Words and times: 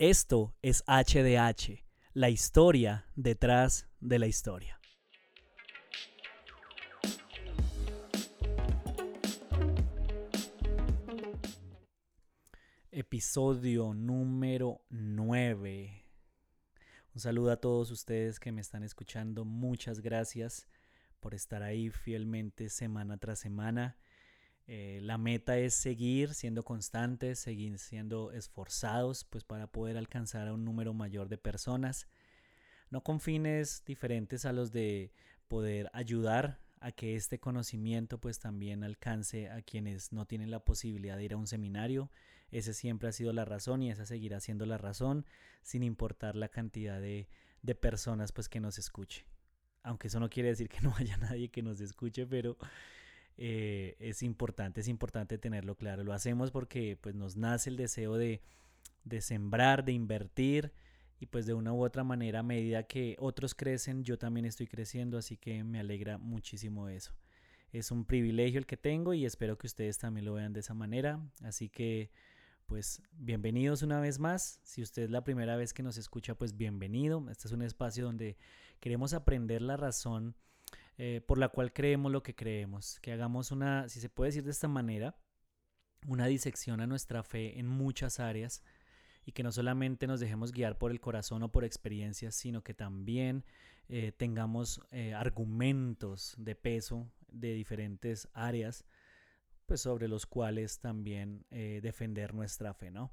Esto 0.00 0.54
es 0.62 0.84
HDH, 0.86 1.84
la 2.12 2.30
historia 2.30 3.06
detrás 3.16 3.88
de 3.98 4.20
la 4.20 4.28
historia. 4.28 4.78
Episodio 12.92 13.92
número 13.92 14.82
9. 14.90 16.06
Un 17.12 17.20
saludo 17.20 17.50
a 17.50 17.56
todos 17.56 17.90
ustedes 17.90 18.38
que 18.38 18.52
me 18.52 18.60
están 18.60 18.84
escuchando. 18.84 19.44
Muchas 19.44 19.98
gracias 19.98 20.68
por 21.18 21.34
estar 21.34 21.64
ahí 21.64 21.90
fielmente 21.90 22.68
semana 22.68 23.16
tras 23.16 23.40
semana. 23.40 23.96
Eh, 24.70 25.00
la 25.02 25.16
meta 25.16 25.56
es 25.56 25.72
seguir 25.72 26.34
siendo 26.34 26.62
constantes, 26.62 27.38
seguir 27.38 27.78
siendo 27.78 28.32
esforzados, 28.32 29.24
pues 29.24 29.42
para 29.42 29.66
poder 29.72 29.96
alcanzar 29.96 30.46
a 30.46 30.52
un 30.52 30.66
número 30.66 30.92
mayor 30.92 31.30
de 31.30 31.38
personas, 31.38 32.06
no 32.90 33.02
con 33.02 33.18
fines 33.18 33.82
diferentes 33.86 34.44
a 34.44 34.52
los 34.52 34.70
de 34.70 35.10
poder 35.48 35.88
ayudar 35.94 36.60
a 36.80 36.92
que 36.92 37.16
este 37.16 37.40
conocimiento 37.40 38.18
pues 38.18 38.40
también 38.40 38.84
alcance 38.84 39.48
a 39.48 39.62
quienes 39.62 40.12
no 40.12 40.26
tienen 40.26 40.50
la 40.50 40.62
posibilidad 40.62 41.16
de 41.16 41.24
ir 41.24 41.32
a 41.32 41.38
un 41.38 41.46
seminario. 41.46 42.10
Ese 42.50 42.74
siempre 42.74 43.08
ha 43.08 43.12
sido 43.12 43.32
la 43.32 43.46
razón 43.46 43.82
y 43.82 43.90
esa 43.90 44.04
seguirá 44.04 44.38
siendo 44.38 44.66
la 44.66 44.76
razón 44.76 45.24
sin 45.62 45.82
importar 45.82 46.36
la 46.36 46.50
cantidad 46.50 47.00
de, 47.00 47.30
de 47.62 47.74
personas 47.74 48.32
pues 48.32 48.50
que 48.50 48.60
nos 48.60 48.78
escuche. 48.78 49.24
Aunque 49.82 50.08
eso 50.08 50.20
no 50.20 50.28
quiere 50.28 50.50
decir 50.50 50.68
que 50.68 50.82
no 50.82 50.94
haya 50.98 51.16
nadie 51.16 51.48
que 51.48 51.62
nos 51.62 51.80
escuche, 51.80 52.26
pero 52.26 52.58
eh, 53.40 53.96
es 54.00 54.24
importante, 54.24 54.80
es 54.80 54.88
importante 54.88 55.38
tenerlo 55.38 55.76
claro. 55.76 56.02
Lo 56.02 56.12
hacemos 56.12 56.50
porque 56.50 56.98
pues 57.00 57.14
nos 57.14 57.36
nace 57.36 57.70
el 57.70 57.76
deseo 57.76 58.16
de, 58.16 58.42
de 59.04 59.20
sembrar, 59.20 59.84
de 59.84 59.92
invertir 59.92 60.72
y 61.20 61.26
pues 61.26 61.46
de 61.46 61.54
una 61.54 61.72
u 61.72 61.84
otra 61.84 62.02
manera 62.02 62.40
a 62.40 62.42
medida 62.42 62.82
que 62.82 63.16
otros 63.20 63.54
crecen, 63.54 64.02
yo 64.02 64.18
también 64.18 64.44
estoy 64.44 64.66
creciendo, 64.66 65.18
así 65.18 65.36
que 65.36 65.62
me 65.62 65.78
alegra 65.78 66.18
muchísimo 66.18 66.88
eso. 66.88 67.12
Es 67.72 67.92
un 67.92 68.04
privilegio 68.04 68.58
el 68.58 68.66
que 68.66 68.76
tengo 68.76 69.14
y 69.14 69.24
espero 69.24 69.56
que 69.56 69.68
ustedes 69.68 69.98
también 69.98 70.24
lo 70.24 70.34
vean 70.34 70.52
de 70.52 70.60
esa 70.60 70.74
manera. 70.74 71.20
Así 71.42 71.68
que 71.68 72.10
pues 72.66 73.02
bienvenidos 73.12 73.82
una 73.82 74.00
vez 74.00 74.18
más. 74.18 74.60
Si 74.64 74.82
usted 74.82 75.04
es 75.04 75.10
la 75.10 75.22
primera 75.22 75.56
vez 75.56 75.72
que 75.72 75.84
nos 75.84 75.96
escucha, 75.96 76.34
pues 76.34 76.56
bienvenido. 76.56 77.24
Este 77.30 77.46
es 77.46 77.52
un 77.52 77.62
espacio 77.62 78.04
donde 78.04 78.36
queremos 78.80 79.14
aprender 79.14 79.62
la 79.62 79.76
razón 79.76 80.34
eh, 81.00 81.20
por 81.24 81.38
la 81.38 81.48
cual 81.48 81.72
creemos 81.72 82.10
lo 82.10 82.24
que 82.24 82.34
creemos, 82.34 82.98
que 83.00 83.12
hagamos 83.12 83.52
una, 83.52 83.88
si 83.88 84.00
se 84.00 84.08
puede 84.08 84.30
decir 84.30 84.42
de 84.42 84.50
esta 84.50 84.66
manera, 84.66 85.16
una 86.08 86.26
disección 86.26 86.80
a 86.80 86.88
nuestra 86.88 87.22
fe 87.22 87.60
en 87.60 87.68
muchas 87.68 88.18
áreas 88.18 88.64
y 89.24 89.30
que 89.30 89.44
no 89.44 89.52
solamente 89.52 90.08
nos 90.08 90.18
dejemos 90.18 90.50
guiar 90.50 90.76
por 90.76 90.90
el 90.90 91.00
corazón 91.00 91.44
o 91.44 91.52
por 91.52 91.64
experiencias, 91.64 92.34
sino 92.34 92.64
que 92.64 92.74
también 92.74 93.44
eh, 93.88 94.10
tengamos 94.10 94.80
eh, 94.90 95.14
argumentos 95.14 96.34
de 96.36 96.56
peso 96.56 97.08
de 97.28 97.54
diferentes 97.54 98.28
áreas, 98.32 98.84
pues 99.66 99.82
sobre 99.82 100.08
los 100.08 100.26
cuales 100.26 100.80
también 100.80 101.44
defender 101.50 102.32
nuestra 102.32 102.72
fe, 102.72 102.90
¿no? 102.90 103.12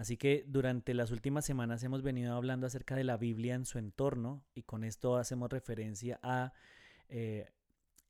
Así 0.00 0.16
que 0.16 0.46
durante 0.48 0.94
las 0.94 1.10
últimas 1.10 1.44
semanas 1.44 1.82
hemos 1.84 2.00
venido 2.00 2.34
hablando 2.34 2.66
acerca 2.66 2.96
de 2.96 3.04
la 3.04 3.18
Biblia 3.18 3.54
en 3.54 3.66
su 3.66 3.76
entorno 3.76 4.42
y 4.54 4.62
con 4.62 4.82
esto 4.82 5.18
hacemos 5.18 5.50
referencia 5.50 6.18
a 6.22 6.54
eh, 7.10 7.50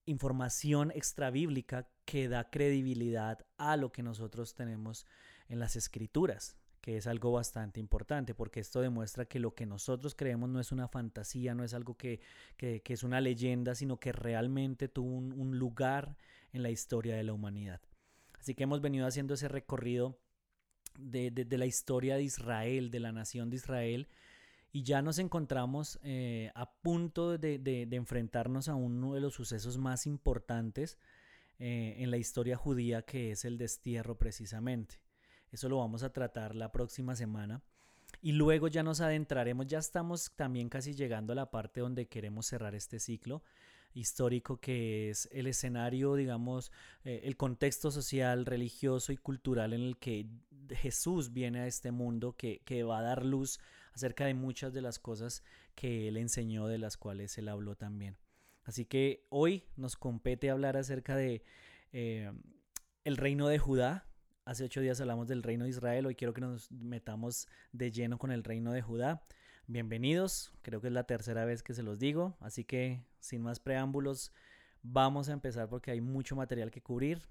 información 0.07 0.91
extrabíblica 0.91 1.89
que 2.05 2.29
da 2.29 2.51
credibilidad 2.51 3.47
a 3.57 3.77
lo 3.77 3.93
que 3.93 4.03
nosotros 4.03 4.55
tenemos 4.55 5.07
en 5.49 5.59
las 5.59 5.77
escrituras, 5.77 6.57
que 6.81 6.97
es 6.97 7.07
algo 7.07 7.33
bastante 7.33 7.81
importante, 7.81 8.35
porque 8.35 8.61
esto 8.61 8.81
demuestra 8.81 9.27
que 9.27 9.39
lo 9.39 9.55
que 9.55 9.67
nosotros 9.67 10.15
creemos 10.15 10.49
no 10.51 10.61
es 10.61 10.73
una 10.73 10.89
fantasía, 10.89 11.55
no 11.55 11.65
es 11.65 11.75
algo 11.75 11.97
que, 11.97 12.21
es 12.59 13.03
una 13.03 13.21
leyenda, 13.21 13.75
sino 13.75 13.99
que 13.99 14.13
realmente 14.13 14.89
tuvo 14.89 15.17
un, 15.17 15.59
lugar 15.59 16.17
en 16.53 16.63
la 16.63 16.71
historia 16.71 17.17
de 17.17 17.23
la 17.23 17.33
humanidad. 17.33 17.81
Así 18.39 18.55
que 18.55 18.65
hemos 18.65 18.81
venido 18.81 19.07
haciendo 19.07 19.35
ese 19.35 19.49
recorrido 19.49 20.19
de, 20.99 21.31
de 21.31 21.59
la 21.59 21.67
historia 21.67 22.17
de 22.17 22.23
Israel, 22.23 22.91
de 22.91 23.01
la 23.01 23.13
nación 23.13 23.51
de 23.51 23.57
Israel, 23.57 24.09
y 24.73 24.83
ya 24.85 25.03
nos 25.03 25.19
encontramos 25.19 25.99
eh, 26.03 26.51
a 26.55 26.71
punto 26.71 27.39
de, 27.39 27.89
enfrentarnos 27.91 28.69
a 28.69 28.75
uno 28.75 29.15
de 29.15 29.21
los 29.21 29.35
sucesos 29.35 29.79
más 29.79 30.07
importantes 30.07 30.99
eh, 31.59 31.97
en 31.99 32.11
la 32.11 32.19
historia 32.19 32.57
judía, 32.57 33.03
que 33.03 33.33
es 33.33 33.45
el 33.45 33.59
destierro 33.59 34.17
precisamente. 34.17 35.01
Eso 35.51 35.69
lo 35.69 35.79
vamos 35.79 36.03
a 36.03 36.13
tratar 36.13 36.55
la 36.55 36.71
próxima 36.71 37.17
semana. 37.17 37.63
Y 38.23 38.33
luego 38.33 38.69
ya 38.69 38.83
nos 38.83 39.01
adentraremos, 39.01 39.67
ya 39.67 39.79
estamos 39.79 40.33
también 40.37 40.69
casi 40.69 40.95
llegando 40.95 41.33
a 41.33 41.37
la 41.37 41.51
parte 41.51 41.81
donde 41.81 42.09
queremos 42.09 42.47
cerrar 42.47 42.75
este 42.75 42.99
ciclo 42.99 43.43
histórico 43.93 44.61
que 44.61 45.11
es 45.11 45.29
el 45.33 45.49
escenario, 45.49 46.15
digamos, 46.15 46.71
eh, 47.05 47.23
el 47.25 47.37
contexto 47.37 47.91
social, 47.91 48.47
religioso 48.47 49.13
y 49.13 49.17
cultural 49.17 49.73
en 49.73 49.83
el 49.83 49.97
que 49.97 50.27
Jesús 50.71 51.33
viene 51.33 51.61
a 51.61 51.67
este 51.67 51.91
mundo, 51.91 52.37
que, 52.37 52.63
que 52.65 52.85
va 52.85 53.01
a 53.01 53.03
dar 53.03 53.25
luz 53.25 53.59
acerca 53.93 54.27
de 54.27 54.35
muchas 54.35 54.73
de 54.73 54.83
las 54.83 54.99
cosas 54.99 55.43
que 55.75 56.09
él 56.09 56.17
enseñó, 56.17 56.67
de 56.67 56.79
las 56.79 56.97
cuales 56.97 57.37
él 57.39 57.49
habló 57.49 57.77
también. 57.77 58.17
Así 58.65 58.85
que 58.85 59.27
hoy 59.31 59.65
nos 59.77 59.97
compete 59.97 60.51
hablar 60.51 60.77
acerca 60.77 61.17
de 61.17 61.43
eh, 61.93 62.31
el 63.05 63.17
reino 63.17 63.49
de 63.49 63.59
Judá. 63.59 64.07
Hace 64.45 64.65
ocho 64.65 64.81
días 64.81 65.01
hablamos 65.01 65.29
del 65.29 65.43
reino 65.43 65.65
de 65.65 65.71
Israel, 65.71 66.07
hoy 66.07 66.15
quiero 66.15 66.35
que 66.35 66.41
nos 66.41 66.71
metamos 66.71 67.49
de 67.73 67.91
lleno 67.91 68.19
con 68.19 68.33
el 68.33 68.45
reino 68.45 68.73
de 68.73 68.83
Judá. 68.83 69.23
Bienvenidos, 69.67 70.53
creo 70.63 70.81
que 70.81 70.89
es 70.89 70.93
la 70.93 71.05
tercera 71.05 71.45
vez 71.45 71.63
que 71.63 71.75
se 71.75 71.83
los 71.83 71.99
digo, 71.99 72.37
así 72.41 72.65
que 72.65 73.05
sin 73.21 73.43
más 73.43 73.61
preámbulos, 73.61 74.33
vamos 74.83 75.29
a 75.29 75.33
empezar 75.33 75.69
porque 75.69 75.91
hay 75.91 76.01
mucho 76.01 76.35
material 76.35 76.71
que 76.71 76.83
cubrir. 76.83 77.29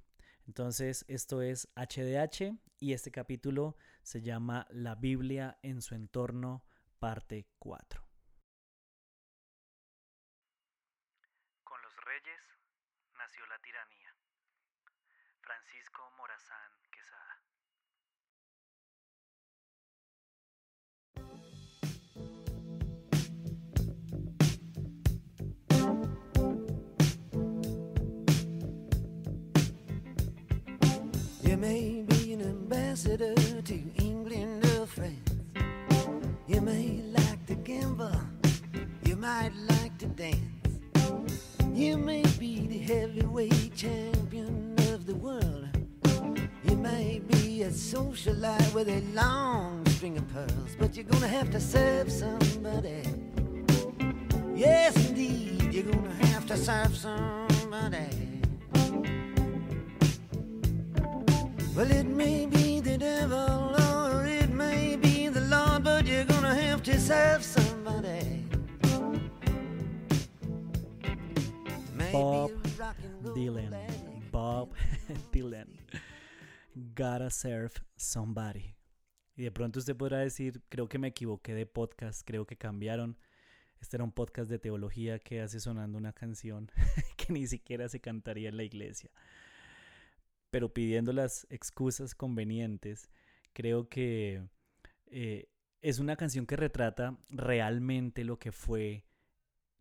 Entonces, 0.50 1.06
esto 1.08 1.44
es 1.44 1.68
HDH 1.76 2.58
y 2.80 2.94
este 2.94 3.12
capítulo 3.12 3.76
se 4.02 4.24
llama 4.24 4.66
La 4.72 4.96
Biblia 4.96 5.60
en 5.62 5.80
su 5.84 5.94
entorno, 5.94 6.64
parte 6.98 7.46
4. 7.60 8.09
May 31.60 32.04
be 32.08 32.32
an 32.32 32.42
ambassador 32.42 33.36
to 33.36 33.82
England 33.98 34.66
or 34.78 34.86
France. 34.86 35.36
You 36.48 36.62
may 36.62 37.02
like 37.12 37.46
to 37.48 37.56
gamble. 37.56 38.16
You 39.04 39.18
might 39.18 39.52
like 39.68 39.98
to 39.98 40.06
dance. 40.06 40.40
You 41.74 41.98
may 41.98 42.24
be 42.40 42.66
the 42.66 42.78
heavyweight 42.78 43.76
champion 43.76 44.74
of 44.94 45.06
the 45.06 45.16
world. 45.16 45.68
You 46.64 46.78
may 46.78 47.20
be 47.28 47.64
a 47.64 47.70
socialite 47.70 48.74
with 48.74 48.88
a 48.88 49.02
long 49.14 49.86
string 49.88 50.18
of 50.18 50.26
pearls, 50.30 50.78
but 50.80 50.96
you're 50.96 51.04
gonna 51.04 51.28
have 51.28 51.52
to 51.52 51.60
serve 51.60 52.10
somebody. 52.10 53.04
Yes, 54.56 54.96
indeed, 55.10 55.74
you're 55.74 55.92
gonna 55.92 56.26
have 56.28 56.46
to 56.48 56.56
serve 56.56 56.96
somebody. 56.96 58.29
Well, 61.80 61.92
it 61.92 62.08
may 62.08 62.46
be 62.46 62.82
the 62.82 62.98
devil 62.98 63.74
or 63.96 64.26
it 64.26 64.50
may 64.50 64.98
be 64.98 65.30
the 65.30 65.40
Lord, 65.40 65.86
but 65.86 66.06
you're 66.06 66.26
gonna 66.26 66.54
have 66.54 66.84
to 66.84 67.00
serve 67.00 67.42
somebody. 67.42 68.44
Bob 72.12 72.52
Dylan. 73.34 73.74
Bob 74.30 74.74
Dylan. 75.32 75.70
Gotta 76.96 77.30
serve 77.30 77.72
somebody. 77.96 78.76
Y 79.38 79.44
de 79.44 79.52
pronto 79.52 79.80
usted 79.80 79.96
podrá 79.96 80.18
decir, 80.18 80.62
creo 80.68 80.90
que 80.90 81.00
me 81.00 81.08
equivoqué 81.08 81.54
de 81.54 81.66
podcast, 81.66 82.24
creo 82.26 82.46
que 82.46 82.58
cambiaron. 82.58 83.18
Este 83.80 83.96
era 83.96 84.04
un 84.04 84.12
podcast 84.12 84.50
de 84.50 84.60
teología 84.60 85.18
que 85.18 85.40
hace 85.40 85.62
sonando 85.62 85.98
una 85.98 86.12
canción 86.12 86.70
que 87.16 87.32
ni 87.32 87.48
siquiera 87.48 87.88
se 87.88 88.02
cantaría 88.02 88.50
en 88.50 88.58
la 88.58 88.64
iglesia 88.64 89.10
pero 90.50 90.74
pidiendo 90.74 91.14
las 91.14 91.48
excusas 91.50 92.16
convenientes, 92.16 93.10
creo 93.54 93.90
que 93.90 94.48
eh, 95.08 95.50
es 95.82 96.00
una 96.00 96.16
canción 96.16 96.46
que 96.46 96.56
retrata 96.56 97.18
realmente 97.30 98.24
lo 98.24 98.40
que 98.40 98.52
fue 98.52 99.06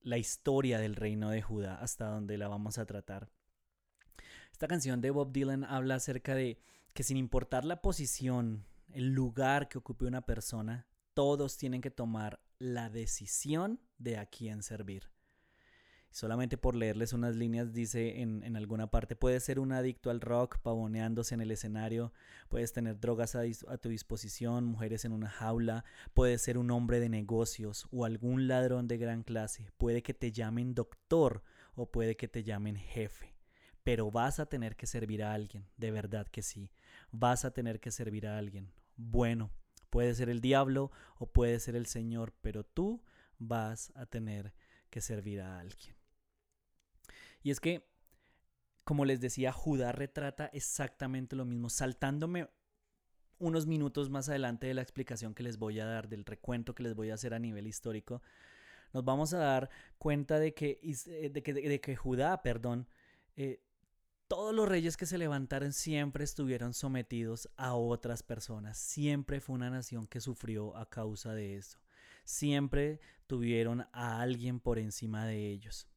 la 0.01 0.19
historia 0.19 0.79
del 0.79 0.95
reino 0.95 1.31
de 1.31 1.43
Judá, 1.43 1.77
hasta 1.77 2.07
donde 2.07 2.39
la 2.39 2.49
vamos 2.49 2.79
a 2.79 2.87
tratar. 2.87 3.31
Esta 4.53 4.69
canción 4.69 5.01
de 5.01 5.11
Bob 5.11 5.33
Dylan 5.33 5.65
habla 5.65 5.97
acerca 5.97 6.35
de 6.35 6.61
que 6.93 7.03
sin 7.03 7.17
importar 7.17 7.65
la 7.65 7.83
posición, 7.83 8.65
el 8.93 9.13
lugar 9.13 9.69
que 9.69 9.79
ocupe 9.79 10.07
una 10.07 10.23
persona, 10.23 10.87
todos 11.15 11.57
tienen 11.57 11.81
que 11.81 11.91
tomar 11.91 12.41
la 12.59 12.91
decisión 12.91 13.81
de 13.99 14.19
a 14.19 14.27
quién 14.27 14.63
servir. 14.63 15.11
Solamente 16.11 16.57
por 16.57 16.75
leerles 16.75 17.13
unas 17.13 17.37
líneas 17.37 17.73
dice 17.73 18.23
en, 18.23 18.57
alguna 18.57 18.91
parte, 18.91 19.15
puedes 19.15 19.45
ser 19.45 19.61
un 19.61 19.73
adicto 19.73 20.11
al 20.11 20.21
rock 20.21 20.59
pavoneándose 20.59 21.35
en 21.35 21.43
el 21.43 21.51
escenario, 21.51 22.13
puedes 22.49 22.73
tener 22.73 22.99
drogas 22.99 23.37
a, 23.37 23.43
a, 23.69 23.77
tu 23.77 23.89
disposición, 23.89 24.65
mujeres 24.65 25.05
en 25.05 25.13
una 25.13 25.29
jaula, 25.29 25.85
puedes 26.15 26.43
ser 26.43 26.57
un 26.59 26.71
hombre 26.71 26.99
de 26.99 27.09
negocios 27.09 27.87
o 27.93 28.05
algún 28.05 28.49
ladrón 28.49 28.89
de 28.89 28.99
gran 28.99 29.23
clase, 29.23 29.71
puede 29.77 30.03
que 30.03 30.15
te 30.15 30.33
llamen 30.33 30.75
doctor 30.75 31.43
o 31.75 31.91
puede 31.91 32.17
que 32.17 32.27
te 32.27 32.43
llamen 32.43 32.77
jefe, 32.77 33.35
pero 33.85 34.11
vas 34.11 34.41
a 34.41 34.47
tener 34.47 34.77
que 34.77 34.87
servir 34.87 35.23
a 35.23 35.35
alguien, 35.35 35.67
de 35.77 35.91
verdad 35.91 36.27
que 36.27 36.43
sí, 36.43 36.71
vas 37.13 37.45
a 37.45 37.53
tener 37.53 37.81
que 37.81 37.91
servir 37.91 38.27
a 38.27 38.39
alguien. 38.39 38.73
Bueno, 38.97 39.51
puede 39.91 40.15
ser 40.15 40.31
el 40.31 40.41
diablo 40.41 40.91
o 41.19 41.27
puede 41.27 41.61
ser 41.61 41.77
el 41.77 41.87
Señor, 41.87 42.33
pero 42.41 42.65
tú 42.65 43.03
vas 43.39 43.93
a 43.95 44.07
tener 44.07 44.55
que 44.91 45.01
servir 45.01 45.41
a 45.41 45.61
alguien. 45.61 45.98
Y 47.43 47.51
es 47.51 47.61
que, 47.61 47.89
como 48.85 49.05
les 49.05 49.21
decía, 49.21 49.53
Judá 49.53 49.93
retrata 49.93 50.47
exactamente 50.53 51.37
lo 51.37 51.45
mismo, 51.45 51.71
saltándome 51.71 52.49
unos 53.39 53.67
minutos 53.67 54.11
más 54.11 54.29
adelante 54.29 54.67
de 54.67 54.75
la 54.75 54.83
explicación 54.83 55.35
que 55.35 55.43
les 55.43 55.59
voy 55.59 55.79
a 55.81 55.87
dar, 55.87 56.09
del 56.09 56.25
recuento 56.25 56.75
que 56.75 56.83
les 56.83 56.95
voy 56.95 57.11
a 57.11 57.15
hacer 57.15 57.35
a 57.35 57.39
nivel 57.39 57.67
histórico, 57.67 58.23
nos 58.93 59.05
vamos 59.05 59.35
a 59.35 59.39
dar 59.39 59.71
cuenta 59.99 60.39
de 60.39 60.55
que, 60.55 60.81
eh, 60.83 61.31
de 61.31 61.43
que, 61.43 61.53
de 61.53 61.81
que 61.81 61.97
Judá, 61.97 62.43
perdón, 62.43 62.89
eh, 63.37 63.63
todos 64.29 64.55
los 64.55 64.69
reyes 64.69 64.97
que 64.97 65.07
se 65.07 65.19
levantaron 65.19 65.73
siempre 65.73 66.25
estuvieron 66.25 66.75
sometidos 66.75 67.49
a 67.57 67.75
otras 67.75 68.23
personas. 68.23 68.77
Siempre 68.77 69.41
fue 69.41 69.55
una 69.55 69.71
nación 69.71 70.07
que 70.07 70.21
sufrió 70.21 70.77
a 70.77 70.89
causa 70.89 71.33
de 71.33 71.57
eso. 71.57 71.79
Siempre 72.25 73.01
tuvieron 73.27 73.87
a 73.93 74.21
alguien 74.21 74.61
por 74.61 74.79
encima 74.79 75.27
de 75.27 75.51
ellos. 75.51 75.89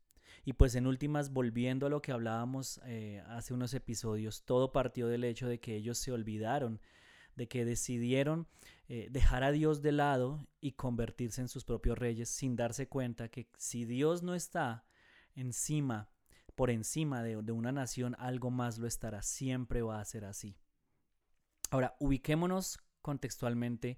Y 0.43 0.53
pues 0.53 0.75
en 0.75 0.87
últimas, 0.87 1.31
volviendo 1.31 1.85
a 1.85 1.89
lo 1.89 2.01
que 2.01 2.11
hablábamos 2.11 2.81
eh, 2.85 3.23
hace 3.27 3.53
unos 3.53 3.73
episodios, 3.73 4.43
todo 4.43 4.71
partió 4.71 5.07
del 5.07 5.23
hecho 5.23 5.47
de 5.47 5.59
que 5.59 5.75
ellos 5.75 5.97
se 5.97 6.11
olvidaron, 6.11 6.81
de 7.35 7.47
que 7.47 7.63
decidieron 7.63 8.47
eh, 8.87 9.07
dejar 9.11 9.43
a 9.43 9.51
Dios 9.51 9.81
de 9.81 9.91
lado 9.91 10.47
y 10.59 10.73
convertirse 10.73 11.41
en 11.41 11.47
sus 11.47 11.63
propios 11.63 11.97
reyes 11.97 12.29
sin 12.29 12.55
darse 12.55 12.87
cuenta 12.87 13.29
que 13.29 13.49
si 13.57 13.85
Dios 13.85 14.23
no 14.23 14.33
está 14.33 14.85
encima, 15.35 16.09
por 16.55 16.69
encima 16.69 17.23
de, 17.23 17.41
de 17.41 17.51
una 17.51 17.71
nación, 17.71 18.15
algo 18.19 18.49
más 18.49 18.79
lo 18.79 18.87
estará, 18.87 19.21
siempre 19.21 19.81
va 19.81 20.01
a 20.01 20.05
ser 20.05 20.25
así. 20.25 20.57
Ahora, 21.69 21.95
ubiquémonos 21.99 22.79
contextualmente 23.01 23.97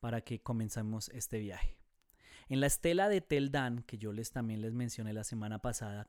para 0.00 0.20
que 0.20 0.42
comenzamos 0.42 1.08
este 1.08 1.38
viaje. 1.38 1.83
En 2.48 2.60
la 2.60 2.66
estela 2.66 3.08
de 3.08 3.20
Tel 3.20 3.50
Dan, 3.50 3.82
que 3.82 3.98
yo 3.98 4.12
les 4.12 4.30
también 4.30 4.60
les 4.60 4.74
mencioné 4.74 5.12
la 5.12 5.24
semana 5.24 5.60
pasada, 5.60 6.08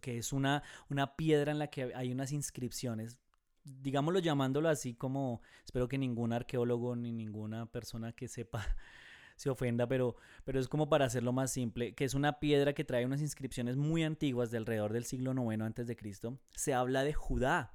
que 0.00 0.18
es 0.18 0.32
una, 0.32 0.62
una 0.88 1.16
piedra 1.16 1.52
en 1.52 1.58
la 1.58 1.68
que 1.68 1.92
hay 1.94 2.12
unas 2.12 2.32
inscripciones, 2.32 3.18
digámoslo 3.64 4.18
llamándolo 4.18 4.68
así 4.68 4.94
como, 4.94 5.40
espero 5.64 5.88
que 5.88 5.98
ningún 5.98 6.32
arqueólogo 6.32 6.96
ni 6.96 7.12
ninguna 7.12 7.66
persona 7.66 8.12
que 8.12 8.28
sepa 8.28 8.64
se 9.36 9.50
ofenda, 9.50 9.86
pero, 9.88 10.16
pero 10.44 10.60
es 10.60 10.68
como 10.68 10.88
para 10.88 11.06
hacerlo 11.06 11.32
más 11.32 11.50
simple, 11.50 11.94
que 11.94 12.04
es 12.04 12.14
una 12.14 12.38
piedra 12.38 12.72
que 12.72 12.84
trae 12.84 13.04
unas 13.04 13.20
inscripciones 13.20 13.76
muy 13.76 14.04
antiguas 14.04 14.50
de 14.50 14.58
alrededor 14.58 14.92
del 14.92 15.04
siglo 15.04 15.32
IX 15.32 15.96
Cristo. 15.96 16.38
Se 16.54 16.74
habla 16.74 17.02
de 17.02 17.14
Judá, 17.14 17.74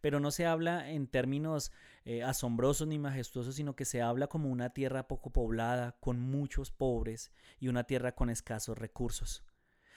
pero 0.00 0.20
no 0.20 0.30
se 0.30 0.46
habla 0.46 0.90
en 0.90 1.06
términos 1.06 1.72
eh, 2.04 2.22
asombrosos 2.22 2.88
ni 2.88 2.98
majestuosos, 2.98 3.54
sino 3.54 3.76
que 3.76 3.84
se 3.84 4.02
habla 4.02 4.26
como 4.26 4.48
una 4.48 4.70
tierra 4.70 5.08
poco 5.08 5.30
poblada, 5.30 5.96
con 6.00 6.20
muchos 6.20 6.70
pobres 6.70 7.30
y 7.58 7.68
una 7.68 7.84
tierra 7.84 8.12
con 8.12 8.30
escasos 8.30 8.78
recursos. 8.78 9.44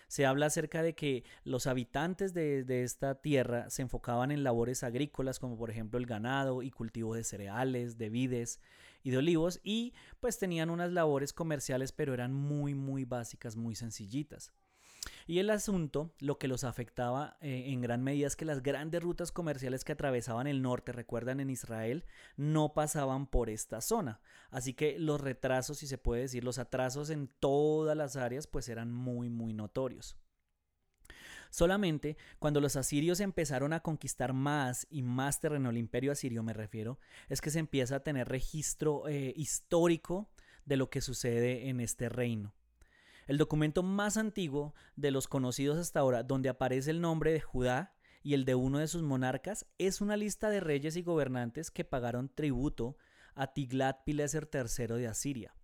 Se 0.07 0.25
habla 0.25 0.48
acerca 0.48 0.84
de 0.84 0.94
que 0.94 1.24
los 1.44 1.66
habitantes 1.66 2.34
de, 2.34 2.63
de, 2.63 2.84
esta 2.84 3.16
tierra 3.16 3.69
se 3.69 3.81
enfocaban 3.81 4.31
en 4.31 4.44
labores 4.44 4.84
agrícolas 4.84 5.40
como 5.40 5.57
por 5.57 5.72
ejemplo 5.72 5.98
el 5.98 6.06
ganado 6.06 6.62
y 6.62 6.69
cultivo 6.69 7.16
de 7.16 7.24
cereales, 7.24 7.98
de 7.98 8.10
vides 8.10 8.60
y 9.01 9.10
de 9.10 9.18
olivos 9.18 9.60
y 9.63 9.94
pues 10.19 10.38
tenían 10.38 10.69
unas 10.69 10.92
labores 10.92 11.34
comerciales 11.34 11.92
pero 11.92 12.13
eran 12.13 12.34
muy 12.34 12.75
muy 12.75 13.06
básicas, 13.06 13.56
muy 13.56 13.75
sencillitas. 13.75 14.51
Y 15.28 15.40
el 15.40 15.50
asunto, 15.50 16.14
lo 16.20 16.38
que 16.38 16.48
los 16.48 16.64
afectaba 16.64 17.38
eh, 17.42 17.66
en 17.68 17.82
gran 17.82 18.04
medida 18.04 18.28
es 18.28 18.36
que 18.36 18.46
las 18.46 18.62
grandes 18.62 19.02
rutas 19.02 19.32
comerciales 19.32 19.84
que 19.84 19.94
atravesaban 19.94 20.48
el 20.48 20.62
norte, 20.62 20.92
recuerdan 20.92 21.40
en 21.40 21.50
Israel, 21.50 22.06
no 22.36 22.74
pasaban 22.74 23.28
por 23.28 23.50
esta 23.50 23.82
zona. 23.82 24.22
Así 24.50 24.74
que 24.74 25.00
los 25.00 25.22
retrasos, 25.22 25.78
si 25.78 25.88
se 25.88 25.98
puede 25.98 26.24
decir, 26.24 26.44
los 26.44 26.60
atrasos 26.60 27.10
en 27.10 27.30
todas 27.40 27.98
las 27.98 28.16
áreas, 28.16 28.48
pues 28.48 28.70
eran 28.70 28.92
muy, 28.92 29.30
muy 29.30 29.54
notorios. 29.54 30.18
Solamente 31.50 32.18
cuando 32.40 32.62
los 32.62 32.76
asirios 32.76 33.20
empezaron 33.20 33.74
a 33.74 33.82
conquistar 33.82 34.34
más 34.34 34.88
y 34.90 35.04
más 35.04 35.40
terreno, 35.40 35.70
el 35.70 35.78
imperio 35.78 36.12
asirio 36.12 36.42
me 36.42 36.52
refiero, 36.52 36.98
es 37.30 37.42
que 37.42 37.52
se 37.52 37.60
empieza 37.60 37.98
a 37.98 38.00
tener 38.00 38.28
registro 38.28 39.08
eh, 39.08 39.34
histórico 39.36 40.32
de 40.66 40.78
lo 40.78 40.90
que 40.90 41.02
sucede 41.02 41.70
en 41.70 41.80
este 41.80 42.10
reino. 42.10 42.56
El 43.28 43.38
documento 43.38 43.84
más 43.84 44.18
antiguo 44.18 44.74
de 44.96 45.12
los 45.12 45.28
conocidos 45.28 45.78
hasta 45.78 46.00
ahora, 46.00 46.24
donde 46.24 46.50
aparece 46.50 46.92
el 46.92 47.02
nombre 47.02 47.31
de 47.31 47.40
Judá 47.40 47.96
y 48.22 48.34
el 48.34 48.46
de 48.46 48.56
uno 48.56 48.80
de 48.80 48.88
sus 48.88 49.02
monarcas, 49.02 49.66
es 49.78 50.02
una 50.02 50.18
lista 50.18 50.50
de 50.50 50.60
reyes 50.60 50.96
y 50.96 51.02
gobernantes 51.02 51.72
que 51.72 51.86
pagaron 51.86 52.30
tributo 52.30 52.98
a 53.36 53.54
Tiglat-Pileser 53.54 54.50
III 54.52 54.98
de 54.98 55.08
Asiria. 55.08 55.56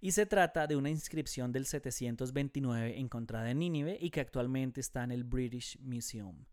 Y 0.00 0.12
se 0.12 0.24
trata 0.24 0.66
de 0.66 0.76
una 0.76 0.88
inscripción 0.88 1.52
del 1.52 1.66
729 1.66 2.98
encontrada 2.98 3.50
en 3.50 3.58
Nínive 3.58 3.98
y 4.00 4.10
que 4.10 4.20
actualmente 4.20 4.80
está 4.80 5.04
en 5.04 5.10
el 5.10 5.24
British 5.24 5.78
Museum. 5.80 6.46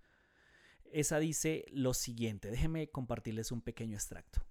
Esa 0.91 1.19
dice 1.19 1.65
lo 1.71 1.94
siguiente, 1.94 2.49
déjenme 2.49 2.89
compartirles 2.89 3.51
un 3.51 3.61
pequeño 3.61 3.95
extracto. 3.95 4.41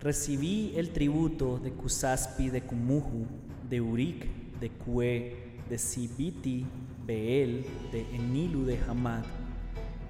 Recibí 0.00 0.72
el 0.76 0.92
tributo 0.92 1.58
de 1.58 1.72
Kusaspi 1.72 2.48
de 2.48 2.62
Kumuhu, 2.62 3.26
de 3.68 3.80
Urik, 3.82 4.26
de 4.60 4.70
Cue, 4.70 5.36
de 5.68 5.78
Sibiti, 5.78 6.66
Beel, 7.06 7.64
de 7.92 8.00
Enilu 8.14 8.64
de 8.64 8.78
Hamad. 8.88 9.24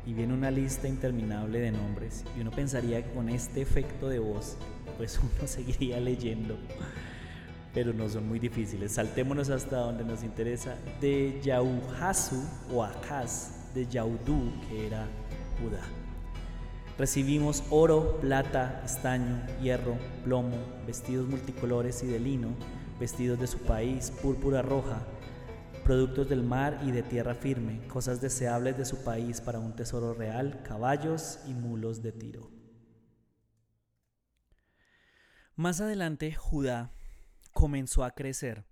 Y 0.07 0.15
viene 0.15 0.35
una 0.35 0.51
lista 0.51 0.89
interminable 0.89 1.61
de 1.61 1.73
nombres. 1.73 2.25
Y 2.37 2.41
uno 2.41 2.51
pensaría 2.51 3.05
que 3.05 3.13
con 3.13 3.29
este 3.29 3.61
efecto 3.61 4.09
de 4.09 4.19
voz, 4.19 4.57
pues 4.97 5.19
uno 5.23 5.47
seguiría 5.47 6.01
leyendo. 6.01 6.59
Pero 7.73 7.93
no 7.93 8.09
son 8.09 8.29
muy 8.29 8.41
difíciles. 8.41 8.93
Saltémonos 8.93 9.51
hasta 9.51 9.77
donde 9.77 10.05
nos 10.05 10.25
interesa. 10.25 10.77
De 11.01 11.41
Yauhasu 11.43 12.43
o 12.73 12.83
Akaz, 12.83 13.73
de 13.75 13.87
Yaudú, 13.87 14.51
que 14.69 14.89
era 14.89 15.07
Judá. 15.61 15.83
Recibimos 16.99 17.63
oro, 17.71 18.19
plata, 18.21 18.83
estaño, 18.85 19.41
hierro, 19.63 19.97
plomo, 20.23 20.57
vestidos 20.87 21.27
multicolores 21.29 22.03
y 22.03 22.07
de 22.09 22.21
lino, 22.21 22.49
vestidos 23.01 23.41
de 23.41 23.47
su 23.47 23.59
país, 23.61 24.11
púrpura 24.11 24.61
roja, 24.61 25.03
productos 25.85 26.29
del 26.29 26.43
mar 26.43 26.79
y 26.85 26.93
de 26.93 27.03
tierra 27.03 27.35
firme, 27.35 27.81
cosas 27.89 28.21
deseables 28.21 28.77
de 28.77 28.85
su 28.85 29.03
país 29.03 29.41
para 29.41 29.59
un 29.59 29.75
tesoro 29.75 30.15
real, 30.15 30.63
caballos 30.63 31.41
y 31.49 31.55
mulos 31.55 32.03
de 32.03 32.13
tiro. 32.13 32.51
Más 35.57 35.81
adelante, 35.81 36.33
Judá 36.35 36.93
comenzó 37.53 38.05
a 38.05 38.13
crecer. 38.13 38.65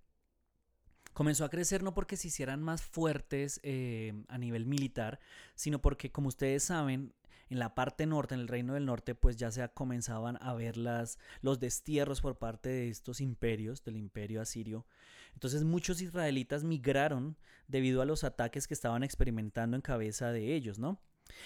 Comenzó 1.12 1.44
a 1.44 1.50
crecer 1.50 1.82
no 1.82 1.94
porque 1.94 2.16
se 2.16 2.28
hicieran 2.28 2.62
más 2.62 2.82
fuertes 2.82 3.60
eh, 3.64 4.12
a 4.28 4.38
nivel 4.38 4.66
militar, 4.66 5.18
sino 5.54 5.80
porque, 5.80 6.12
como 6.12 6.28
ustedes 6.28 6.62
saben, 6.62 7.12
en 7.50 7.58
la 7.58 7.74
parte 7.74 8.06
norte, 8.06 8.34
en 8.34 8.40
el 8.40 8.48
reino 8.48 8.74
del 8.74 8.86
norte, 8.86 9.14
pues 9.14 9.36
ya 9.36 9.50
se 9.50 9.66
comenzaban 9.70 10.38
a 10.40 10.54
ver 10.54 10.76
las, 10.76 11.18
los 11.40 11.60
destierros 11.60 12.20
por 12.20 12.38
parte 12.38 12.68
de 12.68 12.88
estos 12.88 13.20
imperios, 13.20 13.82
del 13.84 13.96
imperio 13.96 14.40
asirio. 14.40 14.86
Entonces 15.34 15.64
muchos 15.64 16.00
israelitas 16.00 16.64
migraron 16.64 17.36
debido 17.66 18.02
a 18.02 18.06
los 18.06 18.24
ataques 18.24 18.66
que 18.66 18.74
estaban 18.74 19.02
experimentando 19.02 19.76
en 19.76 19.82
cabeza 19.82 20.32
de 20.32 20.54
ellos, 20.54 20.78
¿no? 20.78 21.00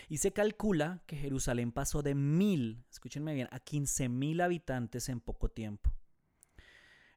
Y 0.09 0.19
se 0.19 0.33
calcula 0.33 1.03
que 1.07 1.17
Jerusalén 1.17 1.73
pasó 1.73 2.03
de 2.03 2.15
mil, 2.15 2.85
escúchenme 2.91 3.35
bien, 3.35 3.49
a 3.51 3.61
quince 3.61 4.09
mil 4.09 4.41
habitantes 4.41 5.09
en 5.09 5.21
poco 5.21 5.49
tiempo. 5.51 5.93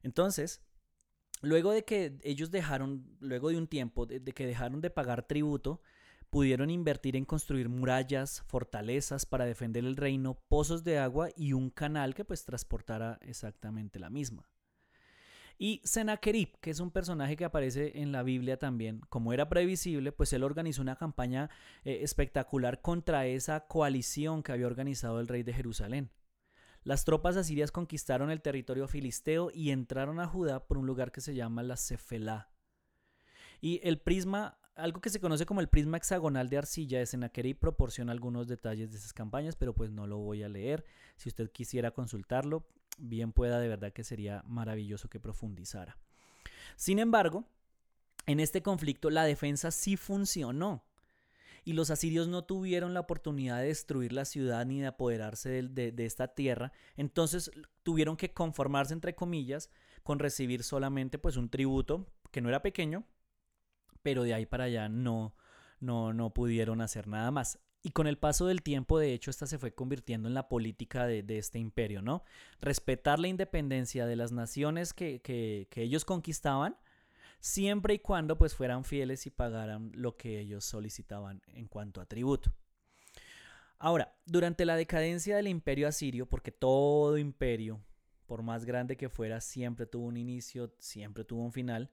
Entonces, 0.02 0.62
luego 1.42 1.72
de 1.72 1.84
que 1.84 2.18
ellos 2.22 2.50
dejaron, 2.50 3.16
luego 3.20 3.50
de 3.50 3.58
un 3.58 3.68
tiempo, 3.68 4.06
de 4.06 4.20
que 4.32 4.46
dejaron 4.46 4.80
de 4.80 4.90
pagar 4.90 5.26
tributo, 5.26 5.80
pudieron 6.30 6.70
invertir 6.70 7.16
en 7.16 7.24
construir 7.24 7.68
murallas, 7.68 8.42
fortalezas 8.46 9.26
para 9.26 9.44
defender 9.44 9.84
el 9.84 9.96
reino, 9.96 10.34
pozos 10.48 10.84
de 10.84 10.98
agua 10.98 11.30
y 11.36 11.52
un 11.52 11.70
canal 11.70 12.14
que 12.14 12.24
pues 12.24 12.44
transportara 12.44 13.18
exactamente 13.22 13.98
la 13.98 14.10
misma. 14.10 14.48
Y 15.58 15.80
Sennacherib, 15.84 16.58
que 16.60 16.70
es 16.70 16.80
un 16.80 16.90
personaje 16.90 17.36
que 17.36 17.46
aparece 17.46 18.02
en 18.02 18.12
la 18.12 18.22
Biblia 18.22 18.58
también, 18.58 19.00
como 19.08 19.32
era 19.32 19.48
previsible, 19.48 20.12
pues 20.12 20.32
él 20.34 20.42
organizó 20.42 20.82
una 20.82 20.96
campaña 20.96 21.48
eh, 21.84 22.00
espectacular 22.02 22.82
contra 22.82 23.26
esa 23.26 23.66
coalición 23.66 24.42
que 24.42 24.52
había 24.52 24.66
organizado 24.66 25.18
el 25.18 25.28
rey 25.28 25.42
de 25.42 25.54
Jerusalén. 25.54 26.10
las 26.84 27.04
tropas 27.04 27.36
asirias 27.36 27.72
conquistaron 27.72 28.30
el 28.30 28.42
territorio 28.42 28.86
filisteo 28.86 29.50
y 29.52 29.70
entraron 29.70 30.20
a 30.20 30.26
Judá 30.28 30.68
por 30.68 30.78
un 30.78 30.86
lugar 30.86 31.10
que 31.10 31.20
se 31.20 31.34
llama 31.34 31.64
la 31.64 31.76
Cefelá. 31.76 32.50
Y 33.60 33.80
el 33.82 33.98
prisma, 33.98 34.58
algo 34.76 35.00
que 35.00 35.10
se 35.10 35.20
conoce 35.20 35.46
como 35.46 35.60
el 35.60 35.68
prisma 35.68 35.96
hexagonal 35.96 36.48
de 36.48 36.58
arcilla 36.58 36.98
de 36.98 37.06
Sennacherib 37.06 37.58
proporciona 37.58 38.12
algunos 38.12 38.46
detalles 38.46 38.92
de 38.92 38.98
esas 38.98 39.12
campañas, 39.12 39.56
pero 39.56 39.74
pues 39.74 39.90
no 39.90 40.06
lo 40.06 40.18
voy 40.18 40.42
a 40.42 40.48
leer. 40.48 40.84
Si 41.16 41.28
usted 41.28 41.50
quisiera 41.50 41.90
consultarlo, 41.90 42.66
bien 42.98 43.32
pueda, 43.32 43.58
de 43.58 43.68
verdad 43.68 43.92
que 43.92 44.04
sería 44.04 44.42
maravilloso 44.46 45.08
que 45.08 45.18
profundizara. 45.18 45.98
Sin 46.76 46.98
embargo, 46.98 47.44
en 48.26 48.38
este 48.38 48.62
conflicto 48.62 49.10
la 49.10 49.24
defensa 49.24 49.70
sí 49.70 49.96
funcionó 49.96 50.84
y 51.64 51.72
los 51.72 51.90
asirios 51.90 52.28
no 52.28 52.44
tuvieron 52.44 52.94
la 52.94 53.00
oportunidad 53.00 53.58
de 53.58 53.66
destruir 53.66 54.12
la 54.12 54.24
ciudad 54.24 54.64
ni 54.66 54.80
de 54.80 54.86
apoderarse 54.86 55.62
de, 55.62 56.04
esta 56.04 56.28
tierra, 56.28 56.72
entonces 56.96 57.50
tuvieron 57.82 58.16
que 58.16 58.32
conformarse, 58.32 58.94
entre 58.94 59.16
comillas, 59.16 59.68
con 60.04 60.20
recibir 60.20 60.62
solamente 60.62 61.18
pues 61.18 61.36
un 61.36 61.48
tributo 61.48 62.06
que 62.30 62.40
no 62.40 62.48
era 62.48 62.62
pequeño, 62.62 63.04
pero 64.06 64.22
de 64.22 64.34
ahí 64.34 64.46
para 64.46 64.64
allá 64.64 64.88
no, 64.88 65.34
no, 65.80 66.12
no 66.12 66.32
pudieron 66.32 66.80
hacer 66.80 67.08
nada 67.08 67.32
más. 67.32 67.58
Y 67.82 67.90
con 67.90 68.06
el 68.06 68.18
paso 68.18 68.46
del 68.46 68.62
tiempo, 68.62 69.00
de 69.00 69.12
hecho, 69.12 69.32
esta 69.32 69.48
se 69.48 69.58
fue 69.58 69.74
convirtiendo 69.74 70.28
en 70.28 70.34
la 70.34 70.48
política 70.48 71.08
de, 71.08 71.24
este 71.36 71.58
imperio, 71.58 72.02
¿no? 72.02 72.22
Respetar 72.60 73.18
la 73.18 73.26
independencia 73.26 74.06
de 74.06 74.14
las 74.14 74.30
naciones 74.30 74.94
que, 74.94 75.20
que, 75.22 75.66
que 75.72 75.82
ellos 75.82 76.04
conquistaban, 76.04 76.76
siempre 77.40 77.94
y 77.94 77.98
cuando 77.98 78.38
pues 78.38 78.54
fueran 78.54 78.84
fieles 78.84 79.26
y 79.26 79.30
pagaran 79.30 79.90
lo 79.92 80.16
que 80.16 80.38
ellos 80.38 80.64
solicitaban 80.64 81.42
en 81.48 81.66
cuanto 81.66 82.00
a 82.00 82.06
tributo. 82.06 82.54
Ahora, 83.80 84.16
durante 84.24 84.64
la 84.66 84.76
decadencia 84.76 85.34
del 85.34 85.48
imperio 85.48 85.88
asirio, 85.88 86.26
porque 86.26 86.52
todo 86.52 87.18
imperio, 87.18 87.80
por 88.26 88.44
más 88.44 88.64
grande 88.64 88.96
que 88.96 89.08
fuera, 89.08 89.40
siempre 89.40 89.84
tuvo 89.84 90.06
un 90.06 90.16
inicio, 90.16 90.72
siempre 90.78 91.24
tuvo 91.24 91.42
un 91.42 91.50
final, 91.52 91.90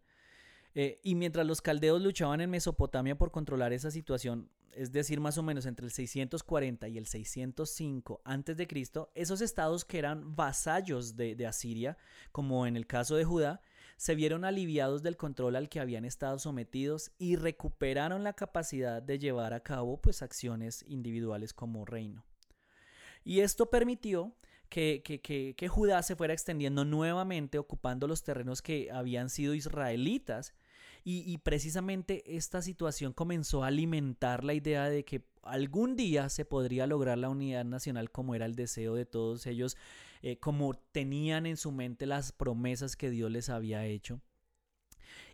eh, 0.76 1.00
y 1.04 1.16
mientras 1.16 1.46
los 1.46 1.62
caldeos 1.62 2.02
luchaban 2.02 2.42
en 2.42 2.50
Mesopotamia 2.50 3.18
por 3.18 3.32
controlar 3.32 3.74
esa 3.74 3.92
situación, 3.92 4.50
es 4.72 4.92
decir, 4.92 5.20
más 5.20 5.38
o 5.38 5.44
menos 5.44 5.68
entre 5.68 5.86
el 5.86 5.92
640 5.92 6.88
y 6.88 6.98
el 6.98 7.06
605 7.06 8.22
a.C., 8.26 8.68
esos 9.14 9.42
estados 9.42 9.86
que 9.86 10.00
eran 10.00 10.36
vasallos 10.36 11.16
de, 11.16 11.46
Asiria, 11.46 11.98
como 12.32 12.66
en 12.66 12.76
el 12.76 12.88
caso 12.88 13.16
de 13.16 13.24
Judá, 13.24 13.62
se 13.98 14.16
vieron 14.16 14.44
aliviados 14.46 15.04
del 15.04 15.16
control 15.16 15.56
al 15.56 15.70
que 15.70 15.80
habían 15.80 16.06
estado 16.06 16.40
sometidos 16.40 17.12
y 17.20 17.36
recuperaron 17.36 18.24
la 18.24 18.34
capacidad 18.34 19.02
de 19.02 19.20
llevar 19.20 19.54
a 19.54 19.62
cabo 19.62 20.02
pues 20.02 20.24
acciones 20.24 20.84
individuales 20.88 21.54
como 21.54 21.86
reino. 21.86 22.26
Y 23.24 23.42
esto 23.42 23.70
permitió 23.70 24.36
que, 24.70 25.04
que, 25.04 25.68
Judá 25.68 26.02
se 26.02 26.16
fuera 26.16 26.34
extendiendo 26.34 26.84
nuevamente 26.84 27.60
ocupando 27.60 28.08
los 28.08 28.24
terrenos 28.24 28.64
que 28.64 28.90
habían 28.92 29.30
sido 29.30 29.54
israelitas 29.54 30.56
y, 31.06 31.38
precisamente 31.40 32.24
esta 32.38 32.62
situación 32.62 33.12
comenzó 33.12 33.64
a 33.64 33.68
alimentar 33.68 34.44
la 34.46 34.54
idea 34.54 34.90
de 34.90 35.04
que 35.04 35.26
algún 35.42 35.98
día 35.98 36.30
se 36.30 36.46
podría 36.46 36.88
lograr 36.88 37.18
la 37.18 37.30
unidad 37.30 37.66
nacional 37.66 38.10
como 38.10 38.36
era 38.36 38.46
el 38.46 38.56
deseo 38.56 38.96
de 38.96 39.06
todos 39.06 39.46
ellos, 39.46 39.76
eh, 40.22 40.38
como 40.38 40.76
tenían 40.94 41.46
en 41.46 41.58
su 41.58 41.72
mente 41.74 42.06
las 42.06 42.32
promesas 42.32 42.96
que 42.96 43.10
Dios 43.10 43.30
les 43.30 43.50
había 43.50 43.86
hecho 43.86 44.22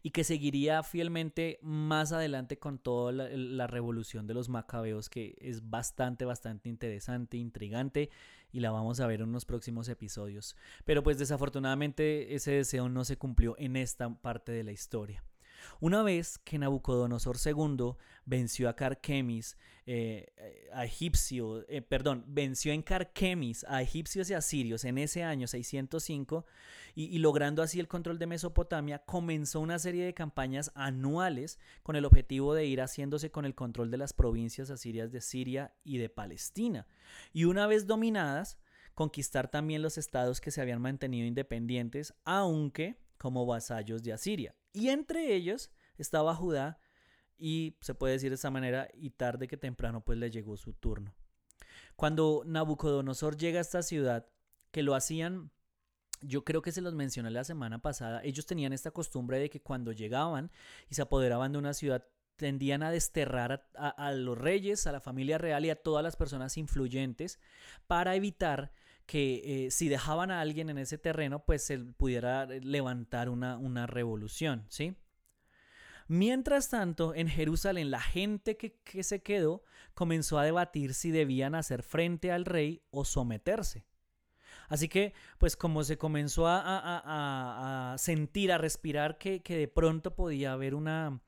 y 0.01 0.11
que 0.11 0.23
seguiría 0.23 0.81
fielmente 0.83 1.59
más 1.61 2.11
adelante 2.11 2.57
con 2.57 2.79
toda 2.79 3.11
la, 3.11 3.67
revolución 3.67 4.27
de 4.27 4.33
los 4.33 4.49
macabeos 4.49 5.09
que 5.09 5.35
es 5.39 5.69
bastante, 5.69 6.25
bastante 6.25 6.69
interesante, 6.69 7.37
intrigante 7.37 8.09
y 8.51 8.61
la 8.61 8.71
vamos 8.71 8.99
a 8.99 9.07
ver 9.07 9.21
en 9.21 9.29
unos 9.29 9.45
próximos 9.45 9.89
episodios. 9.89 10.55
Pero 10.85 11.03
pues 11.03 11.19
desafortunadamente 11.19 12.33
ese 12.33 12.51
deseo 12.51 12.89
no 12.89 13.05
se 13.05 13.17
cumplió 13.17 13.55
en 13.59 13.75
esta 13.75 14.09
parte 14.09 14.51
de 14.51 14.63
la 14.63 14.71
historia. 14.71 15.23
Una 15.79 16.03
vez 16.03 16.37
que 16.39 16.57
Nabucodonosor 16.57 17.37
II 17.43 17.93
venció 18.25 18.69
a 18.69 18.75
Carquemis, 18.75 19.57
eh, 19.85 20.69
a 20.71 20.85
egipcio, 20.85 21.67
eh, 21.67 21.81
perdón, 21.81 22.23
venció 22.27 22.71
en 22.71 22.83
Carquemis 22.83 23.65
a 23.67 23.81
egipcios 23.81 24.29
y 24.29 24.35
asirios 24.35 24.85
en 24.85 24.99
ese 24.99 25.23
año 25.23 25.47
605 25.47 26.45
y, 26.93 27.17
logrando 27.19 27.63
así 27.63 27.79
el 27.79 27.87
control 27.87 28.19
de 28.19 28.27
Mesopotamia, 28.27 28.99
comenzó 28.99 29.61
una 29.61 29.79
serie 29.79 30.05
de 30.05 30.13
campañas 30.13 30.71
anuales 30.75 31.59
con 31.81 31.95
el 31.95 32.05
objetivo 32.05 32.53
de 32.53 32.65
ir 32.65 32.81
haciéndose 32.81 33.31
con 33.31 33.45
el 33.45 33.55
control 33.55 33.89
de 33.89 33.97
las 33.97 34.13
provincias 34.13 34.69
asirias 34.69 35.11
de 35.11 35.21
Siria 35.21 35.73
y 35.83 35.97
de 35.97 36.09
Palestina. 36.09 36.87
Y 37.33 37.45
una 37.45 37.67
vez 37.67 37.87
dominadas, 37.87 38.59
conquistar 38.93 39.49
también 39.49 39.81
los 39.81 39.97
estados 39.97 40.41
que 40.41 40.51
se 40.51 40.61
habían 40.61 40.81
mantenido 40.81 41.25
independientes, 41.25 42.13
aunque 42.25 42.97
como 43.17 43.45
vasallos 43.45 44.03
de 44.03 44.13
Asiria. 44.13 44.53
Y 44.73 44.89
entre 44.89 45.33
ellos 45.33 45.71
estaba 45.97 46.35
Judá 46.35 46.79
y 47.37 47.77
se 47.81 47.95
puede 47.95 48.13
decir 48.13 48.29
de 48.29 48.35
esa 48.35 48.51
manera, 48.51 48.89
y 48.93 49.11
tarde 49.11 49.47
que 49.47 49.57
temprano 49.57 50.01
pues 50.01 50.17
le 50.17 50.29
llegó 50.29 50.57
su 50.57 50.73
turno. 50.73 51.15
Cuando 51.95 52.43
Nabucodonosor 52.45 53.37
llega 53.37 53.59
a 53.59 53.61
esta 53.61 53.81
ciudad, 53.81 54.27
que 54.71 54.83
lo 54.83 54.93
hacían, 54.93 55.51
yo 56.21 56.43
creo 56.43 56.61
que 56.61 56.71
se 56.71 56.81
los 56.81 56.93
mencioné 56.93 57.31
la 57.31 57.45
semana 57.45 57.81
pasada, 57.81 58.21
ellos 58.23 58.45
tenían 58.45 58.73
esta 58.73 58.91
costumbre 58.91 59.39
de 59.39 59.49
que 59.49 59.61
cuando 59.61 59.93
llegaban 59.93 60.51
y 60.89 60.95
se 60.95 61.01
apoderaban 61.01 61.53
de 61.53 61.57
una 61.57 61.73
ciudad, 61.73 62.05
tendían 62.35 62.83
a 62.83 62.91
desterrar 62.91 63.69
a, 63.75 64.11
los 64.13 64.37
reyes, 64.37 64.87
a 64.87 64.93
la 64.93 65.01
familia 65.01 65.37
real 65.37 65.65
y 65.65 65.69
a 65.69 65.75
todas 65.75 66.03
las 66.03 66.15
personas 66.15 66.57
influyentes 66.57 67.37
para 67.85 68.15
evitar 68.15 68.71
que 69.09 69.65
eh, 69.65 69.71
si 69.71 69.89
dejaban 69.89 70.29
a 70.29 70.39
alguien 70.39 70.69
en 70.69 70.77
ese 70.77 70.99
terreno, 70.99 71.43
pues 71.43 71.63
se 71.63 71.79
pudiera 71.79 72.45
levantar 72.45 73.29
una, 73.29 73.57
una 73.57 73.87
revolución, 73.87 74.67
¿sí? 74.69 74.95
Mientras 76.07 76.69
tanto, 76.69 77.15
en 77.15 77.27
Jerusalén, 77.27 77.89
la 77.89 78.01
gente 78.01 78.55
que, 78.55 79.03
se 79.03 79.23
quedó 79.23 79.63
comenzó 79.95 80.37
a 80.37 80.43
debatir 80.43 80.93
si 80.93 81.09
debían 81.09 81.55
hacer 81.55 81.81
frente 81.81 82.31
al 82.31 82.45
rey 82.45 82.83
o 82.91 83.03
someterse. 83.03 83.83
Así 84.67 84.87
que, 84.87 85.15
pues 85.39 85.57
como 85.57 85.83
se 85.83 85.97
comenzó 85.97 86.45
a, 86.47 87.95
sentir, 87.97 88.51
a 88.51 88.59
respirar 88.59 89.17
que, 89.17 89.41
que, 89.41 89.57
de 89.57 89.67
pronto 89.67 90.13
podía 90.13 90.53
haber 90.53 90.75
una, 90.75 91.19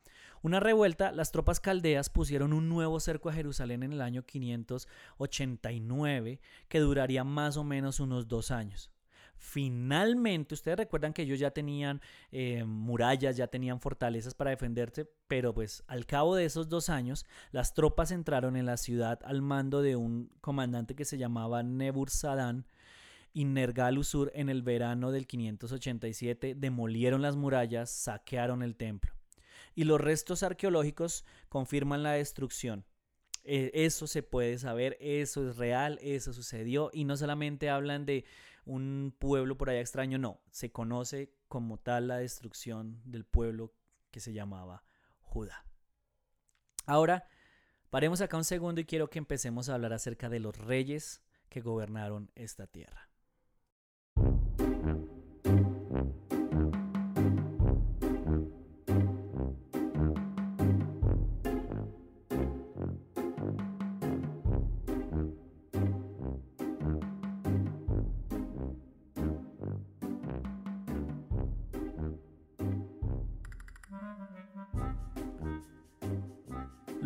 una 0.43 0.59
revuelta, 0.59 1.11
las 1.11 1.31
tropas 1.31 1.59
caldeas 1.59 2.09
pusieron 2.09 2.53
un 2.53 2.67
nuevo 2.67 2.99
cerco 2.99 3.29
a 3.29 3.33
Jerusalén 3.33 3.83
en 3.83 3.93
el 3.93 4.01
año 4.01 4.25
589 4.25 6.41
que 6.67 6.79
duraría 6.79 7.23
más 7.23 7.57
o 7.57 7.63
menos 7.63 7.99
unos 7.99 8.27
dos 8.27 8.49
años. 8.49 8.89
Finalmente, 9.37 10.53
ustedes 10.53 10.77
recuerdan 10.77 11.13
que 11.13 11.23
ellos 11.23 11.39
ya 11.39 11.51
tenían 11.51 12.01
eh, 12.31 12.63
murallas, 12.63 13.37
ya 13.37 13.47
tenían 13.47 13.79
fortalezas 13.79 14.35
para 14.35 14.51
defenderse, 14.51 15.09
pero 15.27 15.53
pues 15.53 15.83
al 15.87 16.05
cabo 16.05 16.35
de 16.35 16.45
esos 16.45 16.69
dos 16.69 16.89
años, 16.89 17.25
las 17.51 17.73
tropas 17.73 18.11
entraron 18.11 18.55
en 18.55 18.67
la 18.67 18.77
ciudad 18.77 19.19
al 19.23 19.41
mando 19.41 19.81
de 19.81 19.95
un 19.95 20.31
comandante 20.41 20.95
que 20.95 21.05
se 21.05 21.17
llamaba 21.17 21.63
Nebur 21.63 22.09
Sadán 22.09 22.65
y 23.33 23.45
Nergal 23.45 23.97
Usur 23.97 24.31
en 24.35 24.49
el 24.49 24.63
verano 24.63 25.11
del 25.11 25.25
587 25.25 26.55
demolieron 26.55 27.21
las 27.21 27.35
murallas, 27.35 27.89
saquearon 27.89 28.61
el 28.61 28.75
templo 28.75 29.20
y 29.75 29.83
los 29.83 29.99
restos 29.99 30.43
arqueológicos 30.43 31.25
confirman 31.49 32.03
la 32.03 32.13
destrucción. 32.13 32.85
E, 33.43 33.71
eso 33.73 34.07
se 34.07 34.23
puede 34.23 34.57
saber, 34.57 34.97
eso 34.99 35.49
es 35.49 35.57
real, 35.57 35.99
eso 36.01 36.33
sucedió 36.33 36.89
y 36.93 37.05
no 37.05 37.17
solamente 37.17 37.69
hablan 37.69 38.05
de 38.05 38.25
un 38.65 39.15
pueblo 39.17 39.57
por 39.57 39.69
allá 39.69 39.81
extraño, 39.81 40.17
no, 40.17 40.41
se 40.51 40.71
conoce 40.71 41.33
como 41.47 41.77
tal 41.77 42.07
la 42.07 42.17
destrucción 42.17 43.01
del 43.05 43.25
pueblo 43.25 43.73
que 44.11 44.19
se 44.19 44.33
llamaba 44.33 44.83
Judá. 45.21 45.65
Ahora, 46.85 47.27
paremos 47.89 48.21
acá 48.21 48.37
un 48.37 48.43
segundo 48.43 48.81
y 48.81 48.85
quiero 48.85 49.09
que 49.09 49.19
empecemos 49.19 49.69
a 49.69 49.75
hablar 49.75 49.93
acerca 49.93 50.29
de 50.29 50.39
los 50.39 50.57
reyes 50.57 51.21
que 51.49 51.61
gobernaron 51.61 52.31
esta 52.35 52.67
tierra. 52.67 53.10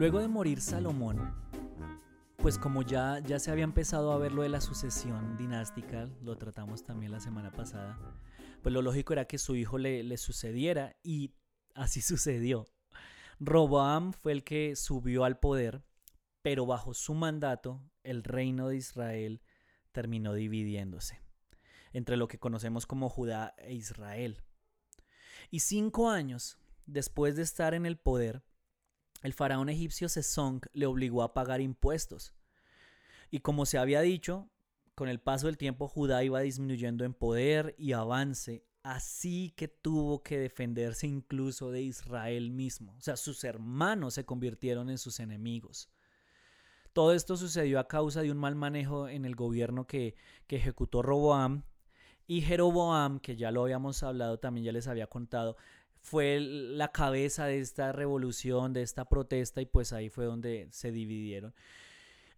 Luego 0.06 0.20
de 0.20 0.28
morir 0.28 0.62
Salomón, 0.62 1.34
pues 2.38 2.60
como 2.60 2.84
ya, 2.84 3.18
ya 3.26 3.40
se 3.40 3.50
había 3.50 3.64
empezado 3.64 4.12
a 4.12 4.20
ver 4.20 4.34
lo 4.34 4.44
de 4.44 4.50
la 4.50 4.62
sucesión 4.62 5.36
dinástica, 5.36 6.08
lo 6.22 6.38
tratamos 6.38 6.84
también 6.84 7.12
la 7.12 7.20
semana 7.20 7.52
pasada, 7.52 7.98
pues 8.62 8.72
lo 8.72 8.84
lógico 8.84 9.14
era 9.14 9.26
que 9.26 9.40
su 9.40 9.56
hijo 9.56 9.80
le, 9.80 10.04
le 10.04 10.18
sucediera 10.18 10.96
y 11.02 11.34
así 11.74 12.02
sucedió. 12.04 12.68
Roboam 13.40 14.14
fue 14.14 14.34
el 14.34 14.44
que 14.44 14.76
subió 14.76 15.24
al 15.24 15.40
poder, 15.40 15.84
pero 16.44 16.68
bajo 16.68 16.94
su 16.94 17.16
mandato 17.16 17.82
el 18.04 18.24
reino 18.24 18.68
de 18.68 18.78
Israel 18.78 19.42
terminó 19.92 20.36
dividiéndose 20.36 21.20
entre 21.94 22.16
lo 22.16 22.28
que 22.28 22.38
conocemos 22.38 22.86
como 22.86 23.10
Judá 23.10 23.56
e 23.58 23.74
Israel. 23.74 24.44
Y 25.50 25.62
cinco 25.62 26.12
años 26.12 26.60
después 26.86 27.36
de 27.36 27.42
estar 27.42 27.74
en 27.74 27.88
el 27.88 27.98
poder, 27.98 28.44
el 29.26 29.34
faraón 29.34 29.70
egipcio 29.70 30.08
Sesong 30.08 30.62
le 30.74 30.86
obligó 30.86 31.24
a 31.24 31.34
pagar 31.34 31.62
impuestos. 31.62 32.34
Y 33.32 33.40
como 33.40 33.66
se 33.66 33.78
había 33.78 34.02
dicho, 34.02 34.50
con 34.94 35.10
el 35.10 35.20
paso 35.20 35.48
del 35.48 35.58
tiempo 35.58 35.88
Judá 35.88 36.24
iba 36.24 36.40
disminuyendo 36.42 37.04
en 37.04 37.14
poder 37.14 37.76
y 37.78 37.94
avance, 37.94 38.64
así 38.84 39.52
que 39.58 39.68
tuvo 39.68 40.22
que 40.22 40.38
defenderse 40.38 41.08
incluso 41.08 41.72
de 41.72 41.82
Israel 41.82 42.52
mismo. 42.52 42.94
O 42.98 43.02
sea, 43.02 43.18
sus 43.18 43.44
hermanos 43.44 44.14
se 44.14 44.26
convirtieron 44.26 44.90
en 44.90 44.98
sus 44.98 45.20
enemigos. 45.20 45.90
Todo 46.94 47.14
esto 47.14 47.36
sucedió 47.36 47.80
a 47.80 47.88
causa 47.88 48.22
de 48.22 48.32
un 48.32 48.38
mal 48.38 48.56
manejo 48.56 49.10
en 49.10 49.26
el 49.26 49.36
gobierno 49.36 49.86
que, 49.86 50.16
que 50.48 50.58
ejecutó 50.58 51.02
Roboam, 51.02 51.64
y 52.28 52.42
Jeroboam, 52.42 53.20
que 53.20 53.36
ya 53.36 53.52
lo 53.52 53.64
habíamos 53.64 54.02
hablado, 54.02 54.40
también 54.40 54.66
ya 54.66 54.72
les 54.72 54.88
había 54.88 55.08
contado, 55.08 55.58
fue 56.06 56.40
la 56.40 56.92
cabeza 56.92 57.48
de 57.48 57.60
esta 57.60 57.92
revolución, 57.92 58.74
de 58.74 58.84
esta 58.84 59.06
protesta, 59.06 59.60
y 59.60 59.66
pues 59.66 59.92
ahí 59.92 60.10
fue 60.10 60.26
donde 60.26 60.68
se 60.70 60.92
dividieron. 60.92 61.56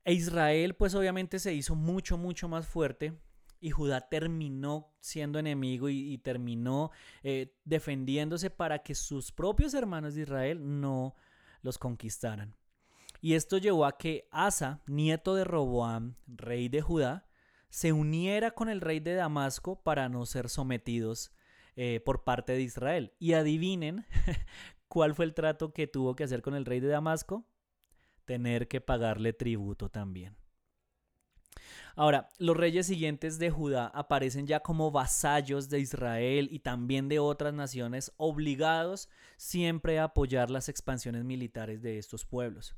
E 0.05 0.13
Israel, 0.13 0.73
pues 0.73 0.95
obviamente 0.95 1.37
se 1.37 1.53
hizo 1.53 1.75
mucho, 1.75 2.17
mucho 2.17 2.47
más 2.47 2.65
fuerte. 2.65 3.19
Y 3.59 3.71
Judá 3.71 4.07
terminó 4.07 4.93
siendo 5.01 5.37
enemigo 5.37 5.89
y, 5.89 6.17
terminó 6.19 6.91
eh, 7.23 7.57
defendiéndose 7.65 8.49
para 8.49 8.83
que 8.83 8.95
sus 8.95 9.33
propios 9.33 9.73
hermanos 9.73 10.15
de 10.15 10.21
Israel 10.21 10.79
no 10.79 11.15
los 11.61 11.77
conquistaran. 11.77 12.55
Y 13.19 13.33
esto 13.33 13.57
llevó 13.57 13.85
a 13.85 13.97
que 13.97 14.29
Asa, 14.31 14.81
nieto 14.87 15.35
de 15.35 15.43
Roboam, 15.43 16.15
rey 16.25 16.69
de 16.69 16.81
Judá, 16.81 17.27
se 17.69 17.91
uniera 17.91 18.51
con 18.51 18.69
el 18.69 18.79
rey 18.79 19.01
de 19.01 19.15
Damasco 19.15 19.83
para 19.83 20.07
no 20.07 20.25
ser 20.25 20.47
sometidos 20.47 21.33
eh, 21.77 22.01
por 22.03 22.23
parte 22.23 22.53
de 22.53 22.61
Israel. 22.61 23.13
Y 23.19 23.33
adivinen 23.33 24.05
cuál 24.87 25.13
fue 25.13 25.25
el 25.25 25.35
trato 25.35 25.73
que 25.73 25.85
tuvo 25.85 26.15
que 26.15 26.23
hacer 26.23 26.41
con 26.41 26.55
el 26.55 26.65
rey 26.65 26.79
de 26.79 26.87
Damasco. 26.87 27.45
Tener 28.25 28.67
que 28.67 28.81
pagarle 28.81 29.31
tributo 29.31 29.87
también. 29.87 30.35
Ahora, 31.95 32.29
los 32.39 32.57
reyes 32.57 32.87
siguientes 32.87 33.37
de 33.37 33.51
Judá 33.51 33.87
aparecen 33.87 34.47
ya 34.47 34.59
como 34.59 34.89
vasallos 34.89 35.69
de 35.69 35.79
Israel 35.79 36.47
y 36.51 36.59
también 36.59 37.09
de 37.09 37.19
otras 37.19 37.53
naciones, 37.53 38.11
obligados 38.17 39.07
siempre 39.37 39.99
a 39.99 40.05
apoyar 40.05 40.49
las 40.49 40.69
expansiones 40.69 41.23
militares 41.23 41.81
de 41.83 41.99
estos 41.99 42.25
pueblos. 42.25 42.75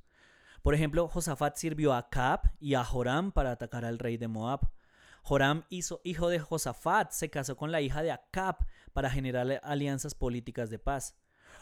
Por 0.62 0.74
ejemplo, 0.74 1.08
Josafat 1.08 1.56
sirvió 1.56 1.94
a 1.94 2.10
Cap 2.10 2.48
y 2.60 2.74
a 2.74 2.84
Joram 2.84 3.32
para 3.32 3.52
atacar 3.52 3.86
al 3.86 3.98
rey 3.98 4.18
de 4.18 4.28
Moab. 4.28 4.70
Joram, 5.30 5.64
hizo, 5.70 6.02
hijo 6.04 6.28
de 6.30 6.40
Josafat, 6.40 7.12
se 7.12 7.30
casó 7.30 7.56
con 7.56 7.72
la 7.72 7.82
hija 7.82 8.02
de 8.02 8.12
Acab 8.12 8.66
para 8.94 9.12
generar 9.12 9.60
alianzas 9.62 10.16
políticas 10.16 10.72
de 10.72 10.80
paz. 10.80 11.16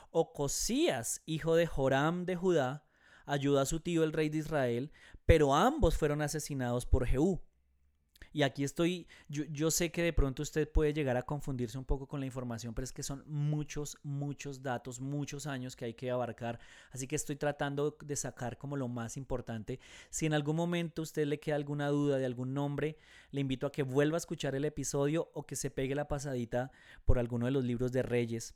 Ocosías, 0.09 1.21
hijo 1.25 1.53
de 1.53 1.67
Joram 1.67 2.23
de 2.23 2.37
Judá, 2.37 2.85
ayudó 3.25 3.59
a 3.59 3.65
su 3.65 3.81
tío 3.81 4.05
el 4.05 4.13
rey 4.13 4.29
de 4.29 4.37
Israel, 4.37 4.93
pero 5.25 5.53
ambos 5.53 5.97
fueron 5.97 6.21
asesinados 6.21 6.85
por 6.85 7.05
Jehú. 7.05 7.41
Y 8.33 8.43
aquí 8.43 8.63
estoy, 8.63 9.07
yo, 9.29 9.71
sé 9.71 9.91
que 9.91 10.03
de 10.03 10.13
pronto 10.13 10.43
usted 10.43 10.69
puede 10.69 10.93
llegar 10.93 11.17
a 11.17 11.23
confundirse 11.23 11.77
un 11.77 11.85
poco 11.85 12.07
con 12.07 12.19
la 12.19 12.25
información, 12.25 12.73
pero 12.73 12.83
es 12.83 12.91
que 12.91 13.03
son 13.03 13.23
muchos, 13.27 13.97
muchos 14.03 14.61
datos, 14.61 14.99
muchos 14.99 15.47
años 15.47 15.75
que 15.75 15.85
hay 15.85 15.93
que 15.93 16.11
abarcar. 16.11 16.59
Así 16.91 17.07
que 17.07 17.15
estoy 17.15 17.35
tratando 17.35 17.97
de 18.01 18.15
sacar 18.15 18.57
como 18.57 18.77
lo 18.77 18.87
más 18.87 19.17
importante. 19.17 19.79
Si 20.09 20.25
en 20.25 20.33
algún 20.33 20.55
momento 20.55 21.01
usted 21.01 21.25
le 21.25 21.39
queda 21.39 21.55
alguna 21.55 21.89
duda 21.89 22.17
de 22.17 22.25
algún 22.25 22.53
nombre, 22.53 22.97
le 23.31 23.41
invito 23.41 23.67
a 23.67 23.71
que 23.71 23.83
vuelva 23.83 24.17
a 24.17 24.19
escuchar 24.19 24.55
el 24.55 24.65
episodio 24.65 25.29
o 25.33 25.45
que 25.45 25.55
se 25.55 25.71
pegue 25.71 25.95
la 25.95 26.07
pasadita 26.07 26.71
por 27.05 27.19
alguno 27.19 27.45
de 27.45 27.51
los 27.51 27.63
libros 27.63 27.91
de 27.91 28.03
Reyes 28.03 28.55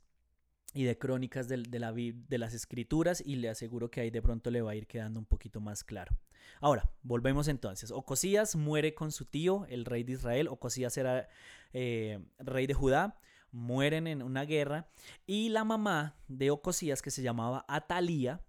y 0.74 0.84
de 0.84 0.98
crónicas 0.98 1.48
de, 1.48 1.58
la, 1.80 1.92
de 1.92 2.38
las 2.38 2.54
escrituras 2.54 3.22
y 3.26 3.36
le 3.36 3.50
aseguro 3.50 3.92
que 3.92 4.02
ahí 4.02 4.10
de 4.10 4.22
pronto 4.22 4.52
le 4.52 4.62
va 4.62 4.72
a 4.72 4.76
ir 4.76 4.88
quedando 4.88 5.20
un 5.20 5.26
poquito 5.26 5.60
más 5.60 5.84
claro. 5.84 6.16
Ahora, 6.60 6.90
volvemos 7.04 7.48
entonces. 7.48 7.92
Ocosías 7.92 8.56
muere 8.56 8.94
con 8.94 9.12
su 9.12 9.26
tío, 9.26 9.66
el 9.70 9.86
rey 9.86 10.04
de 10.04 10.14
Israel. 10.14 10.48
Ocosías 10.48 10.98
era 10.98 11.28
eh, 11.74 12.20
rey 12.40 12.68
de 12.68 12.74
Judá. 12.74 13.20
Mueren 13.52 14.08
en 14.08 14.22
una 14.22 14.46
guerra. 14.46 14.90
Y 15.26 15.50
la 15.50 15.64
mamá 15.64 16.16
de 16.28 16.52
Ocosías, 16.52 17.02
que 17.02 17.12
se 17.12 17.22
llamaba 17.22 17.66
Atalía, 17.68 18.42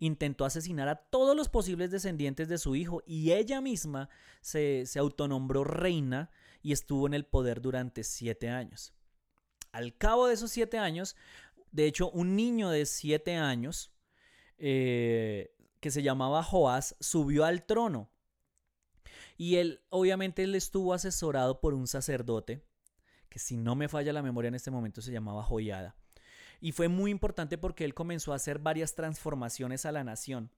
intentó 0.00 0.44
asesinar 0.44 0.88
a 0.88 0.96
todos 0.96 1.36
los 1.36 1.48
posibles 1.48 1.90
descendientes 1.90 2.48
de 2.48 2.58
su 2.58 2.76
hijo 2.76 3.02
y 3.06 3.32
ella 3.32 3.60
misma 3.60 4.08
se, 4.40 4.86
se 4.86 4.98
autonombró 4.98 5.64
reina 5.64 6.30
y 6.62 6.72
estuvo 6.72 7.06
en 7.06 7.14
el 7.14 7.24
poder 7.24 7.60
durante 7.60 8.04
siete 8.04 8.48
años. 8.48 8.92
Al 9.72 9.96
cabo 9.96 10.26
de 10.26 10.34
esos 10.34 10.50
siete 10.50 10.78
años, 10.78 11.14
de 11.72 11.86
hecho, 11.86 12.10
un 12.10 12.36
niño 12.36 12.70
de 12.70 12.86
siete 12.86 13.36
años 13.36 13.92
eh, 14.58 15.54
que 15.80 15.90
se 15.90 16.02
llamaba 16.02 16.42
Joás 16.42 16.96
subió 17.00 17.44
al 17.44 17.64
trono. 17.64 18.10
Y 19.36 19.56
él, 19.56 19.80
obviamente, 19.90 20.42
él 20.42 20.54
estuvo 20.54 20.94
asesorado 20.94 21.60
por 21.60 21.74
un 21.74 21.86
sacerdote, 21.86 22.64
que 23.28 23.38
si 23.38 23.56
no 23.56 23.76
me 23.76 23.88
falla 23.88 24.12
la 24.12 24.22
memoria 24.22 24.48
en 24.48 24.56
este 24.56 24.70
momento 24.70 25.00
se 25.00 25.12
llamaba 25.12 25.44
Joyada. 25.44 25.96
Y 26.60 26.72
fue 26.72 26.88
muy 26.88 27.10
importante 27.12 27.56
porque 27.56 27.84
él 27.84 27.94
comenzó 27.94 28.32
a 28.32 28.36
hacer 28.36 28.58
varias 28.58 28.96
transformaciones 28.96 29.86
a 29.86 29.92
la 29.92 30.02
nación. 30.02 30.50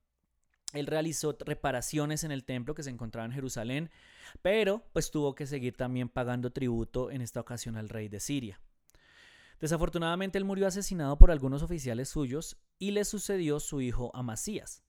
Él 0.72 0.86
realizó 0.86 1.36
reparaciones 1.40 2.24
en 2.24 2.30
el 2.30 2.44
templo 2.44 2.74
que 2.74 2.82
se 2.82 2.90
encontraba 2.90 3.26
en 3.26 3.32
Jerusalén, 3.32 3.90
pero 4.40 4.84
pues 4.92 5.10
tuvo 5.10 5.34
que 5.34 5.46
seguir 5.46 5.76
también 5.76 6.08
pagando 6.08 6.52
tributo 6.52 7.10
en 7.10 7.20
esta 7.20 7.40
ocasión 7.40 7.76
al 7.76 7.88
rey 7.88 8.08
de 8.08 8.20
Siria. 8.20 8.60
Desafortunadamente 9.60 10.38
él 10.38 10.44
murió 10.44 10.66
asesinado 10.66 11.18
por 11.18 11.30
algunos 11.30 11.62
oficiales 11.62 12.08
suyos 12.08 12.56
y 12.78 12.92
le 12.92 13.04
sucedió 13.04 13.60
su 13.60 13.80
hijo 13.80 14.10
Amasías. 14.14 14.82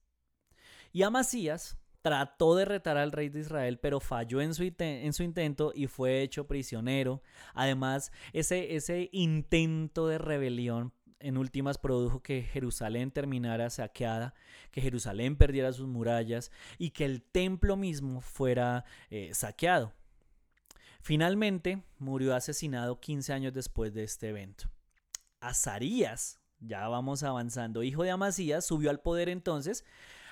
Y 0.94 1.04
Amasías 1.04 1.78
trató 2.02 2.56
de 2.56 2.66
retar 2.66 2.98
al 2.98 3.12
rey 3.12 3.30
de 3.30 3.42
Israel, 3.42 3.80
pero 3.80 4.00
falló 4.00 4.42
en 4.42 4.54
su, 4.54 4.64
en 4.80 5.14
su 5.14 5.24
intento 5.24 5.72
y 5.76 5.88
fue 5.88 6.22
hecho 6.22 6.48
prisionero. 6.48 7.22
Además, 7.54 8.12
ese, 8.34 8.76
ese 8.76 9.10
intento 9.12 10.08
de 10.08 10.18
rebelión 10.18 10.94
en 11.20 11.38
últimas 11.38 11.78
produjo 11.78 12.22
que 12.22 12.42
Jerusalén 12.42 13.12
terminara 13.12 13.70
saqueada, 13.70 14.34
que 14.72 14.82
Jerusalén 14.82 15.36
perdiera 15.36 15.72
sus 15.72 15.88
murallas 15.88 16.52
y 16.78 16.92
que 16.92 17.06
el 17.06 17.22
templo 17.22 17.78
mismo 17.78 18.22
fuera 18.22 18.86
eh, 19.10 19.32
saqueado. 19.34 19.94
Finalmente 21.02 21.84
murió 21.98 22.36
asesinado 22.36 23.00
15 23.00 23.34
años 23.34 23.54
después 23.54 23.94
de 23.94 24.04
este 24.04 24.30
evento. 24.30 24.70
Azarías, 25.40 26.40
ya 26.60 26.88
vamos 26.88 27.24
avanzando, 27.24 27.82
hijo 27.82 28.04
de 28.04 28.12
Amasías, 28.12 28.66
subió 28.66 28.92
al 28.92 29.00
poder 29.00 29.28
entonces, 29.28 29.84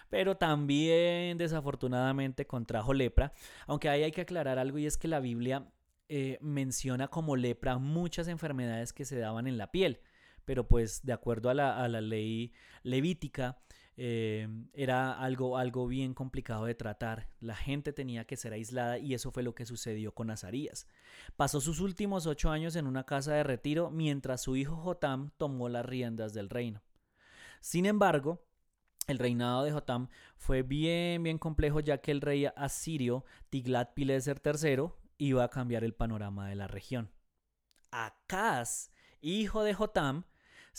pero 0.10 0.38
también 0.38 1.40
desafortunadamente 1.40 2.46
contrajo 2.46 2.94
lepra, 2.94 3.34
aunque 3.66 3.90
ahí 3.90 4.04
hay 4.04 4.12
que 4.12 4.22
aclarar 4.22 4.60
algo 4.60 4.78
y 4.78 4.86
es 4.86 4.98
que 4.98 5.08
la 5.08 5.20
Biblia 5.20 5.72
eh, 6.08 6.38
menciona 6.42 7.08
como 7.08 7.36
lepra 7.36 7.80
muchas 7.80 8.28
enfermedades 8.28 8.94
que 8.94 9.06
se 9.06 9.18
daban 9.18 9.48
en 9.48 9.58
la 9.58 9.72
piel, 9.72 10.02
pero 10.46 10.68
pues 10.68 11.04
de 11.04 11.14
acuerdo 11.14 11.50
a 11.50 11.56
la, 11.56 11.84
a 11.84 11.88
la 11.88 12.02
ley 12.02 12.54
levítica, 12.84 13.58
eh, 14.02 14.48
era 14.72 15.12
algo, 15.12 15.58
algo 15.58 15.86
bien 15.86 16.14
complicado 16.14 16.64
de 16.64 16.74
tratar. 16.74 17.28
La 17.42 17.54
gente 17.54 17.92
tenía 17.92 18.24
que 18.24 18.38
ser 18.38 18.54
aislada 18.54 18.98
y 18.98 19.14
eso 19.14 19.30
fue 19.30 19.44
lo 19.44 19.54
que 19.54 19.66
sucedió 19.66 20.14
con 20.14 20.32
Azarías. 20.32 20.88
Pasó 21.36 21.60
sus 21.60 21.82
últimos 21.82 22.26
ocho 22.26 22.50
años 22.50 22.78
en 22.78 22.88
una 22.88 23.06
casa 23.06 23.34
de 23.34 23.44
retiro 23.44 23.92
mientras 23.92 24.42
su 24.42 24.56
hijo 24.56 24.78
Jotam 24.78 25.32
tomó 25.36 25.68
las 25.68 25.86
riendas 25.86 26.34
del 26.34 26.50
reino. 26.50 26.82
Sin 27.60 27.86
embargo, 27.86 28.42
el 29.08 29.20
reinado 29.20 29.66
de 29.66 29.74
Jotam 29.74 30.08
fue 30.38 30.62
bien, 30.62 31.22
bien 31.22 31.38
complejo 31.38 31.82
ya 31.82 31.98
que 31.98 32.12
el 32.12 32.22
rey 32.22 32.46
asirio 32.56 33.26
Tiglat-Pileser 33.52 34.40
III 34.42 34.94
iba 35.18 35.44
a 35.44 35.50
cambiar 35.50 35.84
el 35.84 35.94
panorama 35.94 36.48
de 36.48 36.56
la 36.56 36.70
región. 36.70 37.12
Acaz, 37.92 38.92
hijo 39.20 39.64
de 39.64 39.74
Jotam, 39.74 40.24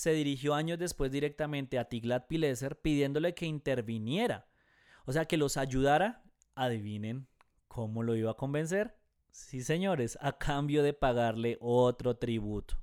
se 0.00 0.12
dirigió 0.12 0.54
años 0.54 0.78
después 0.78 1.12
directamente 1.12 1.78
a 1.78 1.86
Tiglat-Pileser 1.86 2.76
pidiéndole 2.80 3.34
que 3.34 3.44
interviniera, 3.44 4.46
o 5.04 5.12
sea, 5.12 5.26
que 5.26 5.36
los 5.36 5.58
ayudara. 5.58 6.22
Adivinen 6.54 7.26
cómo 7.68 8.02
lo 8.02 8.16
iba 8.16 8.30
a 8.30 8.36
convencer. 8.38 8.96
Sí, 9.30 9.62
señores, 9.62 10.16
a 10.22 10.38
cambio 10.38 10.82
de 10.82 10.94
pagarle 10.94 11.58
otro 11.60 12.16
tributo. 12.16 12.80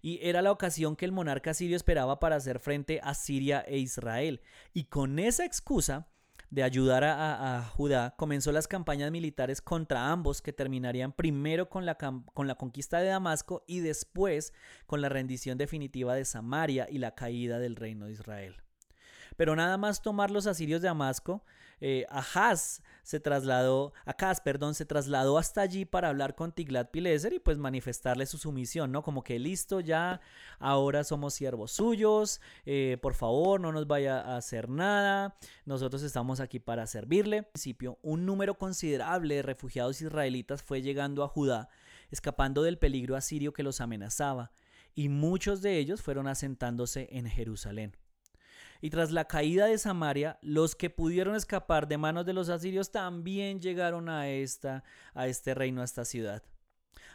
Y 0.00 0.20
era 0.22 0.40
la 0.40 0.52
ocasión 0.52 0.94
que 0.94 1.04
el 1.04 1.10
monarca 1.10 1.52
sirio 1.52 1.74
esperaba 1.74 2.20
para 2.20 2.36
hacer 2.36 2.60
frente 2.60 3.00
a 3.02 3.14
Siria 3.14 3.64
e 3.66 3.78
Israel. 3.78 4.40
Y 4.72 4.84
con 4.84 5.18
esa 5.18 5.44
excusa, 5.44 6.06
de 6.50 6.62
ayudar 6.62 7.04
a, 7.04 7.62
Judá, 7.74 8.14
comenzó 8.16 8.52
las 8.52 8.68
campañas 8.68 9.10
militares 9.10 9.60
contra 9.60 10.10
ambos 10.10 10.40
que 10.40 10.52
terminarían 10.52 11.12
primero 11.12 11.68
con 11.68 11.84
la, 11.84 11.96
con 11.96 12.46
la 12.46 12.54
conquista 12.54 13.00
de 13.00 13.08
Damasco 13.08 13.64
y 13.66 13.80
después 13.80 14.52
con 14.86 15.00
la 15.00 15.08
rendición 15.08 15.58
definitiva 15.58 16.14
de 16.14 16.24
Samaria 16.24 16.86
y 16.90 16.98
la 16.98 17.14
caída 17.14 17.58
del 17.58 17.76
reino 17.76 18.06
de 18.06 18.12
Israel. 18.12 18.56
Pero 19.36 19.54
nada 19.54 19.76
más 19.76 20.02
tomar 20.02 20.30
los 20.30 20.46
asirios 20.46 20.80
de 20.80 20.88
Damasco, 20.88 21.44
eh, 21.80 22.06
Ahaz 22.08 22.82
se 23.08 23.20
trasladó, 23.20 23.94
Acaz, 24.04 24.42
perdón, 24.42 24.74
se 24.74 24.84
trasladó 24.84 25.38
hasta 25.38 25.62
allí 25.62 25.86
para 25.86 26.10
hablar 26.10 26.34
con 26.34 26.52
Tiglat-Pileser 26.52 27.32
y 27.32 27.38
pues 27.38 27.56
manifestarle 27.56 28.26
su 28.26 28.36
sumisión, 28.36 28.92
¿no? 28.92 29.02
Como 29.02 29.24
que 29.24 29.38
listo, 29.38 29.80
ya, 29.80 30.20
ahora 30.58 31.02
somos 31.04 31.32
siervos 31.32 31.72
suyos, 31.72 32.42
eh, 32.66 32.98
por 33.00 33.14
favor, 33.14 33.62
no 33.62 33.72
nos 33.72 33.86
vaya 33.86 34.20
a 34.20 34.36
hacer 34.36 34.68
nada, 34.68 35.38
nosotros 35.64 36.02
estamos 36.02 36.40
aquí 36.40 36.58
para 36.58 36.86
servirle. 36.86 37.38
Al 37.38 37.46
principio, 37.46 37.98
un 38.02 38.26
número 38.26 38.58
considerable 38.58 39.36
de 39.36 39.42
refugiados 39.42 40.02
israelitas 40.02 40.62
fue 40.62 40.82
llegando 40.82 41.24
a 41.24 41.28
Judá, 41.28 41.70
escapando 42.10 42.62
del 42.62 42.76
peligro 42.76 43.16
asirio 43.16 43.54
que 43.54 43.62
los 43.62 43.80
amenazaba, 43.80 44.52
y 44.94 45.08
muchos 45.08 45.62
de 45.62 45.78
ellos 45.78 46.02
fueron 46.02 46.28
asentándose 46.28 47.08
en 47.10 47.26
Jerusalén. 47.26 47.96
Y 48.80 48.90
tras 48.90 49.10
la 49.10 49.26
caída 49.26 49.66
de 49.66 49.78
Samaria, 49.78 50.38
los 50.42 50.76
que 50.76 50.90
pudieron 50.90 51.34
escapar 51.34 51.88
de 51.88 51.98
manos 51.98 52.26
de 52.26 52.32
los 52.32 52.48
asirios 52.48 52.90
también 52.90 53.60
llegaron 53.60 54.08
a, 54.08 54.28
esta, 54.28 54.84
a 55.14 55.26
este 55.26 55.54
reino, 55.54 55.80
a 55.80 55.84
esta 55.84 56.04
ciudad. 56.04 56.42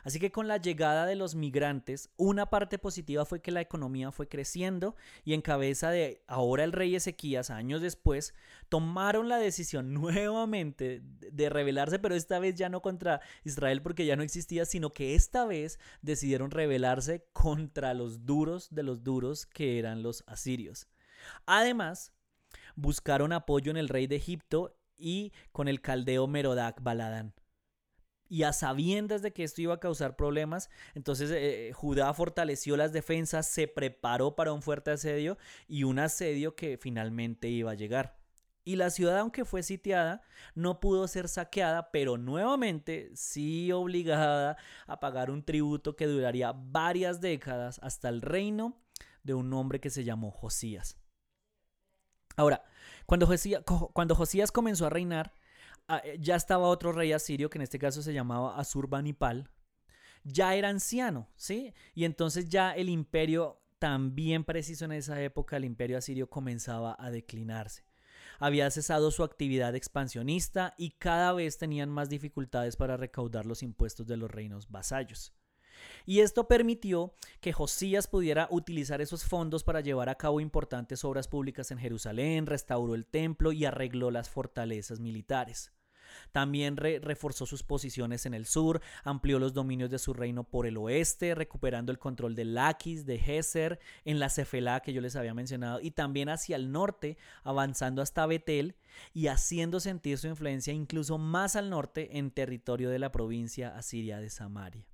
Así 0.03 0.19
que 0.19 0.31
con 0.31 0.47
la 0.49 0.57
llegada 0.57 1.05
de 1.05 1.15
los 1.15 1.33
migrantes, 1.33 2.09
una 2.17 2.49
parte 2.49 2.77
positiva 2.77 3.25
fue 3.25 3.41
que 3.41 3.51
la 3.51 3.61
economía 3.61 4.11
fue 4.11 4.27
creciendo 4.27 4.95
y 5.23 5.33
en 5.33 5.41
cabeza 5.41 5.91
de 5.91 6.23
ahora 6.27 6.65
el 6.65 6.73
rey 6.73 6.95
Ezequías, 6.95 7.49
años 7.49 7.81
después, 7.81 8.33
tomaron 8.67 9.29
la 9.29 9.37
decisión 9.37 9.93
nuevamente 9.93 11.01
de 11.03 11.49
rebelarse, 11.49 11.99
pero 11.99 12.15
esta 12.15 12.39
vez 12.39 12.55
ya 12.55 12.67
no 12.67 12.81
contra 12.81 13.21
Israel 13.45 13.81
porque 13.81 14.05
ya 14.05 14.17
no 14.17 14.23
existía, 14.23 14.65
sino 14.65 14.91
que 14.91 15.15
esta 15.15 15.45
vez 15.45 15.79
decidieron 16.01 16.51
rebelarse 16.51 17.25
contra 17.31 17.93
los 17.93 18.25
duros 18.25 18.75
de 18.75 18.83
los 18.83 19.03
duros 19.03 19.45
que 19.45 19.79
eran 19.79 20.03
los 20.03 20.23
asirios. 20.27 20.87
Además, 21.45 22.13
buscaron 22.75 23.33
apoyo 23.33 23.71
en 23.71 23.77
el 23.77 23.89
rey 23.89 24.07
de 24.07 24.15
Egipto 24.17 24.77
y 24.97 25.33
con 25.51 25.67
el 25.67 25.81
caldeo 25.81 26.27
Merodac 26.27 26.81
Baladán. 26.81 27.33
Y 28.29 28.43
a 28.43 28.53
sabiendas 28.53 29.21
de 29.21 29.31
que 29.31 29.43
esto 29.43 29.61
iba 29.61 29.75
a 29.75 29.79
causar 29.79 30.15
problemas, 30.15 30.69
entonces 30.95 31.29
eh, 31.31 31.71
Judá 31.73 32.11
fortaleció 32.13 32.77
las 32.77 32.91
defensas, 32.91 33.47
se 33.47 33.67
preparó 33.67 34.35
para 34.35 34.53
un 34.53 34.61
fuerte 34.61 34.91
asedio 34.91 35.37
y 35.67 35.83
un 35.83 35.99
asedio 35.99 36.55
que 36.55 36.77
finalmente 36.77 37.49
iba 37.49 37.71
a 37.71 37.75
llegar. 37.75 38.17
Y 38.65 38.77
la 38.77 38.89
ciudad, 38.89 39.19
aunque 39.19 39.43
fue 39.43 39.61
sitiada, 39.61 40.21
no 40.55 40.79
pudo 40.79 41.07
ser 41.09 41.27
saqueada, 41.27 41.91
pero 41.91 42.17
nuevamente 42.17 43.11
sí 43.13 43.71
obligada 43.73 44.57
a 44.87 44.99
pagar 45.01 45.29
un 45.29 45.43
tributo 45.43 45.97
que 45.97 46.07
duraría 46.07 46.53
varias 46.53 47.19
décadas 47.19 47.79
hasta 47.83 48.07
el 48.07 48.21
reino 48.21 48.81
de 49.23 49.33
un 49.33 49.53
hombre 49.53 49.81
que 49.81 49.89
se 49.89 50.05
llamó 50.05 50.31
Josías. 50.31 51.02
Ahora, 52.35 52.63
cuando 53.05 53.25
Josías, 54.15 54.51
comenzó 54.51 54.85
a 54.85 54.89
reinar, 54.89 55.33
ah, 55.87 56.01
eh, 56.03 56.17
ya 56.19 56.35
estaba 56.35 56.67
otro 56.67 56.91
rey 56.91 57.11
asirio, 57.11 57.49
que 57.49 57.57
en 57.57 57.63
este 57.63 57.79
caso 57.79 58.01
se 58.01 58.13
llamaba 58.13 58.57
Asurbanipal, 58.57 59.49
ya 60.23 60.55
era 60.55 60.69
anciano, 60.69 61.27
¿sí? 61.35 61.73
Y 61.93 62.05
entonces 62.05 62.49
ya 62.49 62.71
el 62.71 62.89
imperio, 62.89 63.59
también 63.79 64.45
preciso 64.45 64.85
en 64.85 64.93
esa 64.93 65.21
época, 65.21 65.57
el 65.57 65.65
imperio 65.65 65.97
asirio 65.97 66.29
comenzaba 66.29 66.95
a 66.97 67.11
declinarse. 67.11 67.83
Había 68.39 68.71
cesado 68.71 69.11
su 69.11 69.23
actividad 69.23 69.75
expansionista 69.75 70.73
y 70.77 70.91
cada 70.91 71.33
vez 71.33 71.57
tenían 71.57 71.89
más 71.89 72.09
dificultades 72.09 72.77
para 72.77 72.97
recaudar 72.97 73.45
los 73.45 73.63
impuestos 73.63 74.07
de 74.07 74.17
los 74.17 74.31
reinos 74.31 74.71
vasallos. 74.71 75.33
Y 76.05 76.19
esto 76.19 76.47
permitió 76.47 77.13
que 77.41 77.53
Josías 77.53 78.07
pudiera 78.07 78.47
utilizar 78.51 79.01
esos 79.01 79.23
fondos 79.23 79.63
para 79.63 79.81
llevar 79.81 80.09
a 80.09 80.15
cabo 80.15 80.39
importantes 80.39 81.03
obras 81.03 81.27
públicas 81.27 81.71
en 81.71 81.77
Jerusalén, 81.77 82.45
restauró 82.45 82.95
el 82.95 83.05
templo 83.05 83.51
y 83.51 83.65
arregló 83.65 84.11
las 84.11 84.29
fortalezas 84.29 84.99
militares. 84.99 85.71
También 86.31 86.77
reforzó 86.77 87.45
sus 87.45 87.63
posiciones 87.63 88.25
en 88.25 88.33
el 88.33 88.45
sur, 88.45 88.81
amplió 89.03 89.39
los 89.39 89.53
dominios 89.53 89.89
de 89.89 89.99
su 89.99 90.13
reino 90.13 90.43
por 90.43 90.65
el 90.65 90.77
oeste, 90.77 91.35
recuperando 91.35 91.91
el 91.91 91.99
control 91.99 92.35
de 92.35 92.45
Laquis, 92.45 93.05
de 93.05 93.19
Geser, 93.19 93.79
en 94.05 94.19
la 94.19 94.29
Cefelá 94.29 94.81
que 94.81 94.93
yo 94.93 95.01
les 95.01 95.15
había 95.15 95.33
mencionado, 95.33 95.79
y 95.81 95.91
también 95.91 96.29
hacia 96.29 96.55
el 96.55 96.71
norte, 96.71 97.17
avanzando 97.43 98.01
hasta 98.01 98.25
Betel 98.25 98.75
y 99.13 99.27
haciendo 99.27 99.79
sentir 99.79 100.17
su 100.17 100.27
influencia 100.27 100.73
incluso 100.73 101.17
más 101.17 101.55
al 101.55 101.69
norte 101.69 102.17
en 102.17 102.31
territorio 102.31 102.89
de 102.89 102.99
la 102.99 103.11
provincia 103.11 103.75
asiria 103.75 104.19
de 104.19 104.29
Samaria. 104.29 104.85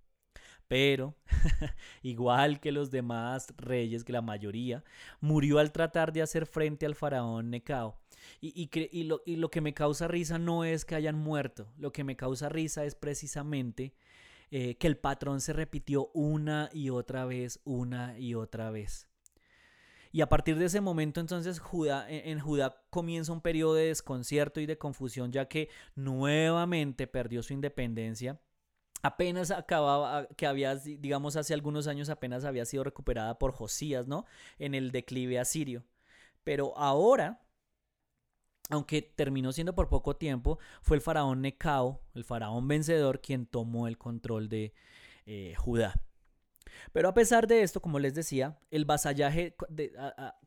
Pero, 0.69 1.15
igual 2.03 2.59
que 2.59 2.71
los 2.71 2.91
demás 2.91 3.47
reyes, 3.57 4.03
que 4.03 4.13
la 4.13 4.21
mayoría, 4.21 4.83
murió 5.19 5.57
al 5.57 5.71
tratar 5.71 6.13
de 6.13 6.21
hacer 6.21 6.45
frente 6.45 6.85
al 6.85 6.93
faraón 6.93 7.49
Necao. 7.49 7.99
Y, 8.39 8.69
y, 8.71 9.03
lo, 9.03 9.23
y, 9.25 9.37
lo, 9.37 9.49
que 9.49 9.61
me 9.61 9.73
causa 9.73 10.07
risa 10.07 10.37
no 10.37 10.63
es 10.63 10.85
que 10.85 10.93
hayan 10.93 11.17
muerto, 11.17 11.73
lo 11.79 11.91
que 11.91 12.03
me 12.03 12.15
causa 12.15 12.49
risa 12.49 12.85
es 12.85 12.93
precisamente 12.93 13.95
eh, 14.51 14.75
que 14.75 14.85
el 14.85 14.97
patrón 14.97 15.41
se 15.41 15.53
repitió 15.53 16.11
una 16.13 16.69
y 16.71 16.91
otra 16.91 17.25
vez, 17.25 17.59
una 17.63 18.19
y 18.19 18.35
otra 18.35 18.69
vez. 18.69 19.07
Y 20.11 20.21
a 20.21 20.29
partir 20.29 20.55
de 20.59 20.65
ese 20.65 20.81
momento 20.81 21.19
entonces 21.19 21.57
Judá, 21.57 22.05
en 22.09 22.39
Judá 22.39 22.83
comienza 22.91 23.31
un 23.31 23.41
periodo 23.41 23.73
de 23.73 23.87
desconcierto 23.87 24.59
y 24.59 24.67
de 24.67 24.77
confusión 24.77 25.31
ya 25.31 25.47
que 25.47 25.69
nuevamente 25.95 27.07
perdió 27.07 27.41
su 27.41 27.53
independencia 27.53 28.39
apenas 29.01 29.51
acababa, 29.51 30.27
que 30.37 30.45
había, 30.47 30.75
digamos, 30.75 31.35
hace 31.35 31.53
algunos 31.53 31.87
años 31.87 32.09
apenas 32.09 32.45
había 32.45 32.65
sido 32.65 32.83
recuperada 32.83 33.39
por 33.39 33.51
Josías, 33.51 34.07
¿no? 34.07 34.25
En 34.57 34.75
el 34.75 34.91
declive 34.91 35.39
asirio. 35.39 35.83
Pero 36.43 36.77
ahora, 36.77 37.41
aunque 38.69 39.01
terminó 39.01 39.51
siendo 39.51 39.75
por 39.75 39.89
poco 39.89 40.15
tiempo, 40.15 40.59
fue 40.81 40.97
el 40.97 41.01
faraón 41.01 41.41
Necao, 41.41 42.01
el 42.13 42.23
faraón 42.23 42.67
vencedor, 42.67 43.21
quien 43.21 43.45
tomó 43.45 43.87
el 43.87 43.97
control 43.97 44.49
de 44.49 44.73
eh, 45.25 45.53
Judá. 45.57 45.93
Pero 46.91 47.09
a 47.09 47.13
pesar 47.13 47.47
de 47.47 47.61
esto, 47.63 47.81
como 47.81 47.99
les 47.99 48.13
decía, 48.13 48.59
el 48.71 48.85
vasallaje 48.85 49.55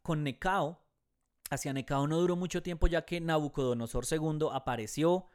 con 0.02 0.22
Necao 0.24 0.82
hacia 1.50 1.72
Necao 1.72 2.06
no 2.06 2.18
duró 2.18 2.36
mucho 2.36 2.62
tiempo 2.62 2.86
ya 2.86 3.04
que 3.04 3.20
Nabucodonosor 3.20 4.04
II 4.10 4.48
apareció, 4.52 5.26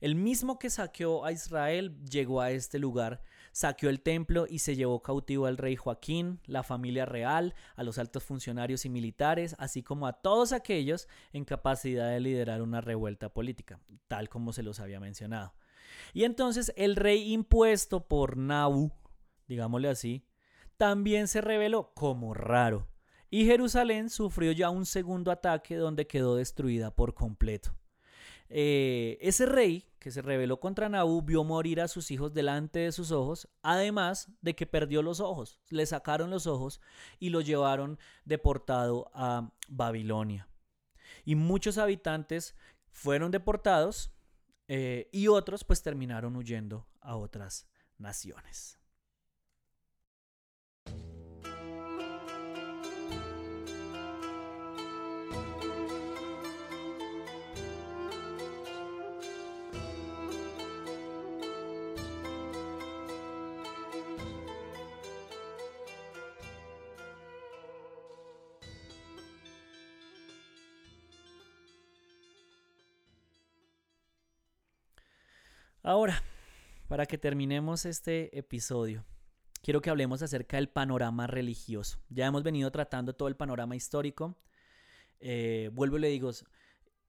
el 0.00 0.14
mismo 0.14 0.58
que 0.58 0.70
saqueó 0.70 1.24
a 1.24 1.32
Israel 1.32 1.96
llegó 2.04 2.40
a 2.40 2.50
este 2.50 2.78
lugar, 2.78 3.22
saqueó 3.52 3.90
el 3.90 4.00
templo 4.00 4.46
y 4.48 4.60
se 4.60 4.76
llevó 4.76 5.02
cautivo 5.02 5.46
al 5.46 5.58
rey 5.58 5.76
Joaquín, 5.76 6.40
la 6.46 6.62
familia 6.62 7.04
real, 7.04 7.54
a 7.76 7.82
los 7.82 7.98
altos 7.98 8.22
funcionarios 8.22 8.84
y 8.84 8.88
militares, 8.88 9.54
así 9.58 9.82
como 9.82 10.06
a 10.06 10.14
todos 10.14 10.52
aquellos 10.52 11.08
en 11.32 11.44
capacidad 11.44 12.10
de 12.10 12.20
liderar 12.20 12.62
una 12.62 12.80
revuelta 12.80 13.32
política, 13.32 13.80
tal 14.08 14.28
como 14.28 14.52
se 14.52 14.62
los 14.62 14.80
había 14.80 15.00
mencionado. 15.00 15.54
Y 16.14 16.24
entonces 16.24 16.72
el 16.76 16.96
rey 16.96 17.32
impuesto 17.32 18.06
por 18.06 18.36
Nabu, 18.36 18.92
digámosle 19.48 19.88
así, 19.88 20.24
también 20.76 21.28
se 21.28 21.40
reveló 21.40 21.92
como 21.94 22.32
raro. 22.32 22.88
Y 23.28 23.44
Jerusalén 23.44 24.10
sufrió 24.10 24.50
ya 24.52 24.70
un 24.70 24.86
segundo 24.86 25.30
ataque 25.30 25.76
donde 25.76 26.06
quedó 26.06 26.36
destruida 26.36 26.94
por 26.94 27.14
completo. 27.14 27.76
Eh, 28.48 29.18
ese 29.20 29.46
rey 29.46 29.89
que 30.00 30.10
se 30.10 30.22
rebeló 30.22 30.58
contra 30.58 30.88
Naú 30.88 31.22
vio 31.22 31.44
morir 31.44 31.80
a 31.80 31.86
sus 31.86 32.10
hijos 32.10 32.32
delante 32.32 32.80
de 32.80 32.90
sus 32.90 33.12
ojos, 33.12 33.48
además 33.62 34.32
de 34.40 34.56
que 34.56 34.66
perdió 34.66 35.02
los 35.02 35.20
ojos, 35.20 35.60
le 35.68 35.84
sacaron 35.84 36.30
los 36.30 36.46
ojos 36.46 36.80
y 37.18 37.28
lo 37.28 37.42
llevaron 37.42 37.98
deportado 38.24 39.10
a 39.14 39.52
Babilonia. 39.68 40.48
Y 41.24 41.34
muchos 41.34 41.76
habitantes 41.76 42.56
fueron 42.90 43.30
deportados 43.30 44.10
eh, 44.68 45.10
y 45.12 45.28
otros 45.28 45.64
pues 45.64 45.82
terminaron 45.82 46.34
huyendo 46.34 46.88
a 47.02 47.16
otras 47.16 47.68
naciones. 47.98 48.79
Ahora, 75.90 76.22
para 76.86 77.04
que 77.04 77.18
terminemos 77.18 77.84
este 77.84 78.38
episodio, 78.38 79.04
quiero 79.60 79.80
que 79.80 79.90
hablemos 79.90 80.22
acerca 80.22 80.56
del 80.56 80.68
panorama 80.68 81.26
religioso. 81.26 81.98
Ya 82.10 82.26
hemos 82.26 82.44
venido 82.44 82.70
tratando 82.70 83.16
todo 83.16 83.26
el 83.26 83.34
panorama 83.34 83.74
histórico. 83.74 84.36
Eh, 85.18 85.68
vuelvo 85.72 85.96
y 85.96 86.00
le 86.02 86.08
digo, 86.10 86.30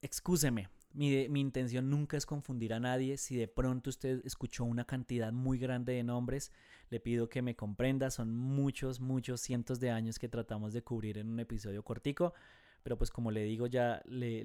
excúseme, 0.02 0.67
mi, 0.94 1.26
intención 1.39 1.91
nunca 1.91 2.17
es 2.17 2.26
confundir 2.26 2.74
a 2.74 2.80
nadie. 2.80 3.17
Si 3.17 3.36
de 3.36 3.48
pronto 3.48 3.91
usted 3.91 4.26
escuchó 4.26 4.63
una 4.63 4.86
cantidad 4.86 5.32
muy 5.32 5.60
grande 5.60 5.94
de 5.94 6.04
nombres, 6.04 6.52
le 6.89 7.00
pido 7.00 7.30
que 7.30 7.44
me 7.44 7.56
comprenda. 7.56 8.10
Son 8.10 8.36
muchos, 8.36 9.00
muchos 9.00 9.41
cientos 9.41 9.80
de 9.80 9.91
años 9.91 10.17
que 10.17 10.28
tratamos 10.28 10.74
de 10.74 10.82
cubrir 10.82 11.20
en 11.20 11.30
un 11.30 11.39
episodio 11.39 11.84
cortico. 11.84 12.34
pero 12.82 12.98
pues 12.98 13.12
como 13.12 13.30
le 13.30 13.44
digo 13.44 13.67
ya 13.67 14.02
le, 14.06 14.41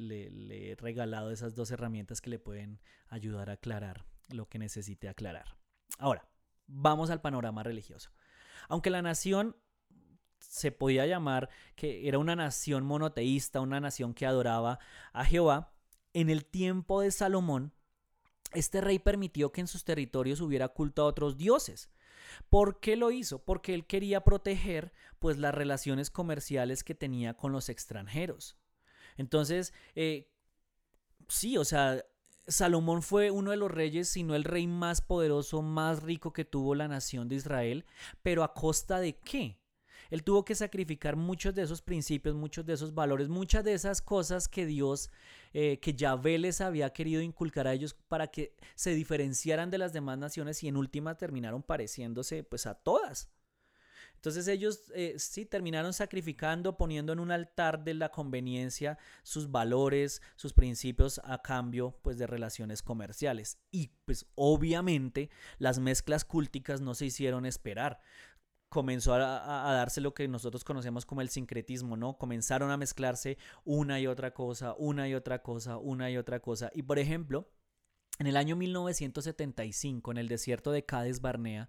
he 0.72 0.75
regalado 0.75 1.31
esas 1.31 1.55
dos 1.55 1.70
herramientas 1.70 2.20
que 2.20 2.29
le 2.29 2.38
pueden 2.38 2.81
ayudar 3.09 3.49
a 3.49 3.55
aclarar 3.55 4.05
lo 4.28 4.48
que 4.48 4.58
necesite 4.58 5.08
aclarar. 5.08 5.56
Ahora, 5.98 6.28
vamos 6.66 7.10
al 7.10 7.20
panorama 7.20 7.62
religioso. 7.62 8.10
Aunque 8.68 8.90
la 8.90 9.02
nación 9.02 9.56
se 10.38 10.72
podía 10.72 11.06
llamar 11.06 11.48
que 11.74 12.08
era 12.08 12.18
una 12.18 12.36
nación 12.36 12.84
monoteísta, 12.84 13.60
una 13.60 13.80
nación 13.80 14.14
que 14.14 14.26
adoraba 14.26 14.78
a 15.12 15.24
Jehová, 15.24 15.72
en 16.12 16.30
el 16.30 16.44
tiempo 16.44 17.00
de 17.00 17.10
Salomón, 17.10 17.72
este 18.52 18.80
rey 18.80 18.98
permitió 18.98 19.52
que 19.52 19.60
en 19.60 19.66
sus 19.66 19.84
territorios 19.84 20.40
hubiera 20.40 20.68
culto 20.68 21.02
a 21.02 21.06
otros 21.06 21.36
dioses. 21.36 21.90
¿Por 22.48 22.80
qué 22.80 22.96
lo 22.96 23.10
hizo? 23.10 23.44
Porque 23.44 23.74
él 23.74 23.86
quería 23.86 24.22
proteger 24.22 24.92
pues 25.18 25.36
las 25.38 25.54
relaciones 25.54 26.10
comerciales 26.10 26.84
que 26.84 26.94
tenía 26.94 27.34
con 27.34 27.52
los 27.52 27.68
extranjeros. 27.68 28.56
Entonces, 29.16 29.72
eh, 29.94 30.32
sí, 31.28 31.58
o 31.58 31.64
sea, 31.64 32.02
Salomón 32.48 33.02
fue 33.02 33.30
uno 33.30 33.50
de 33.50 33.56
los 33.56 33.70
reyes, 33.70 34.09
si 34.09 34.22
no 34.22 34.35
el 34.35 34.44
rey 34.44 34.66
más 34.66 35.00
poderoso, 35.00 35.62
más 35.62 36.02
rico 36.02 36.32
que 36.32 36.44
tuvo 36.44 36.74
la 36.74 36.88
nación 36.88 37.28
de 37.28 37.37
Israel, 37.37 37.85
pero 38.22 38.44
a 38.44 38.54
costa 38.54 39.00
de 39.00 39.18
qué? 39.18 39.59
Él 40.11 40.22
tuvo 40.22 40.44
que 40.44 40.54
sacrificar 40.54 41.16
muchos 41.16 41.54
de 41.54 41.62
esos 41.62 41.82
principios, 41.82 42.35
muchos 42.37 42.64
de 42.64 42.74
esos 42.74 42.94
valores, 42.94 43.28
muchas 43.28 43.64
de 43.64 43.72
esas 43.72 44.00
cosas 44.00 44.46
que 44.46 44.64
Dios, 44.64 45.11
eh, 45.52 45.80
que 45.80 45.94
Yahvé 45.94 46.38
les 46.38 46.61
había 46.61 46.90
querido 46.90 47.20
inculcar 47.20 47.66
a 47.66 47.72
ellos 47.72 47.94
para 47.94 48.28
que 48.28 48.54
se 48.74 48.94
diferenciaran 48.94 49.70
de 49.70 49.78
las 49.78 49.92
demás 49.92 50.18
naciones 50.18 50.62
y 50.62 50.68
en 50.68 50.76
última 50.76 51.16
terminaron 51.16 51.62
pareciéndose 51.62 52.44
pues 52.44 52.66
a 52.66 52.74
todas. 52.74 53.28
Entonces 54.16 54.48
ellos 54.48 54.83
eh, 54.94 55.14
sí 55.18 55.46
terminaron 55.46 55.92
sacrificando, 55.92 56.76
poniendo 56.76 57.12
en 57.12 57.20
un 57.20 57.31
altar 57.31 57.85
de 57.85 57.94
la 57.94 58.11
conveniencia 58.11 58.98
sus 59.22 59.50
valores, 59.50 60.20
sus 60.35 60.52
principios 60.52 61.20
a 61.24 61.40
cambio 61.42 61.98
pues 62.02 62.18
de 62.18 62.26
relaciones 62.26 62.83
comerciales. 62.83 63.59
Y 63.70 63.92
pues 64.05 64.26
obviamente 64.35 65.31
las 65.59 65.79
mezclas 65.79 66.24
cúlticas 66.24 66.81
no 66.81 66.94
se 66.94 67.07
hicieron 67.07 67.46
esperar 67.46 68.00
comenzó 68.68 69.14
a, 69.14 69.72
darse 69.72 70.00
lo 70.00 70.12
que 70.12 70.29
nosotros 70.29 70.64
conocemos 70.64 71.07
como 71.07 71.20
el 71.20 71.31
sincretismo, 71.31 71.96
¿no? 71.96 72.18
Comenzaron 72.18 72.70
a 72.70 72.76
mezclarse 72.76 73.38
una 73.64 74.00
y 74.00 74.07
otra 74.07 74.35
cosa, 74.35 74.74
una 74.76 75.09
y 75.09 75.14
otra 75.14 75.42
cosa, 75.42 75.79
una 75.79 76.11
y 76.11 76.16
otra 76.16 76.40
cosa. 76.40 76.70
Y 76.74 76.83
por 76.83 76.98
ejemplo, 76.98 77.48
en 78.18 78.26
el 78.26 78.37
año 78.37 78.57
1975, 78.57 80.11
en 80.11 80.18
el 80.18 80.29
desierto 80.29 80.72
de 80.72 80.85
Cádiz 80.85 81.20
Barnea, 81.20 81.68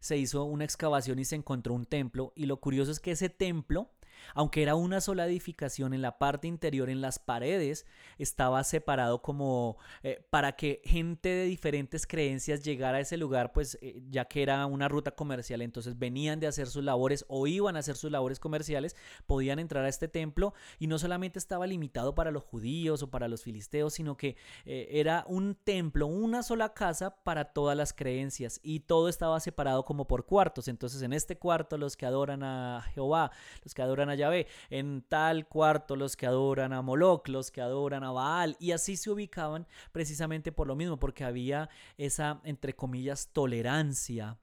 se 0.00 0.16
hizo 0.16 0.44
una 0.44 0.64
excavación 0.64 1.18
y 1.18 1.24
se 1.24 1.36
encontró 1.36 1.74
un 1.74 1.86
templo. 1.86 2.32
Y 2.34 2.46
lo 2.46 2.58
curioso 2.58 2.90
es 2.90 3.00
que 3.00 3.12
ese 3.12 3.28
templo 3.28 3.90
aunque 4.34 4.62
era 4.62 4.74
una 4.74 5.00
sola 5.00 5.26
edificación 5.26 5.94
en 5.94 6.02
la 6.02 6.18
parte 6.18 6.48
interior, 6.48 6.90
en 6.90 7.00
las 7.00 7.18
paredes, 7.18 7.86
estaba 8.18 8.62
separado 8.64 9.22
como 9.22 9.76
eh, 10.02 10.24
para 10.30 10.52
que 10.56 10.82
gente 10.84 11.28
de 11.28 11.44
diferentes 11.44 12.06
creencias 12.06 12.62
llegara 12.62 12.98
a 12.98 13.00
ese 13.00 13.16
lugar, 13.16 13.52
pues 13.52 13.78
eh, 13.80 14.02
ya 14.10 14.26
que 14.26 14.42
era 14.42 14.64
una 14.66 14.88
ruta 14.88 15.12
comercial, 15.12 15.62
entonces 15.62 15.98
venían 15.98 16.40
de 16.40 16.46
hacer 16.46 16.66
sus 16.66 16.84
labores 16.84 17.24
o 17.28 17.46
iban 17.46 17.76
a 17.76 17.80
hacer 17.80 17.96
sus 17.96 18.10
labores 18.10 18.38
comerciales, 18.38 18.96
podían 19.26 19.58
entrar 19.58 19.84
a 19.84 19.88
este 19.88 20.08
templo 20.08 20.54
y 20.78 20.86
no 20.86 20.98
solamente 20.98 21.38
estaba 21.38 21.66
limitado 21.66 22.14
para 22.14 22.30
los 22.30 22.42
judíos 22.44 23.02
o 23.02 23.10
para 23.10 23.28
los 23.28 23.42
filisteos, 23.42 23.94
sino 23.94 24.16
que 24.16 24.36
eh, 24.64 24.88
era 24.92 25.24
un 25.26 25.54
templo, 25.54 26.06
una 26.06 26.42
sola 26.42 26.74
casa 26.74 27.16
para 27.22 27.52
todas 27.52 27.76
las 27.76 27.92
creencias 27.92 28.60
y 28.62 28.80
todo 28.80 29.08
estaba 29.08 29.40
separado 29.40 29.84
como 29.84 30.06
por 30.06 30.26
cuartos. 30.26 30.68
Entonces 30.68 31.02
en 31.02 31.12
este 31.12 31.38
cuarto 31.38 31.78
los 31.78 31.96
que 31.96 32.06
adoran 32.06 32.42
a 32.42 32.82
Jehová, 32.94 33.30
los 33.64 33.74
que 33.74 33.82
adoran 33.82 34.09
a 34.10 34.14
Yahvé, 34.14 34.46
en 34.68 35.02
tal 35.02 35.48
cuarto 35.48 35.96
los 35.96 36.16
que 36.16 36.26
adoran 36.26 36.72
a 36.72 36.82
Moloch, 36.82 37.28
los 37.28 37.50
que 37.50 37.60
adoran 37.60 38.04
a 38.04 38.12
Baal, 38.12 38.56
y 38.58 38.72
así 38.72 38.96
se 38.96 39.10
ubicaban 39.10 39.66
precisamente 39.92 40.52
por 40.52 40.66
lo 40.66 40.76
mismo, 40.76 40.98
porque 40.98 41.24
había 41.24 41.70
esa, 41.96 42.40
entre 42.44 42.74
comillas, 42.74 43.30
tolerancia, 43.32 44.38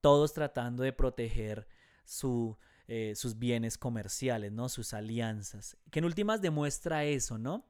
todos 0.00 0.32
tratando 0.32 0.82
de 0.82 0.92
proteger 0.92 1.66
su, 2.04 2.56
eh, 2.86 3.14
sus 3.16 3.38
bienes 3.38 3.78
comerciales, 3.78 4.52
¿no? 4.52 4.68
Sus 4.68 4.94
alianzas, 4.94 5.76
que 5.90 5.98
en 5.98 6.04
últimas 6.04 6.40
demuestra 6.40 7.04
eso, 7.04 7.38
¿no? 7.38 7.66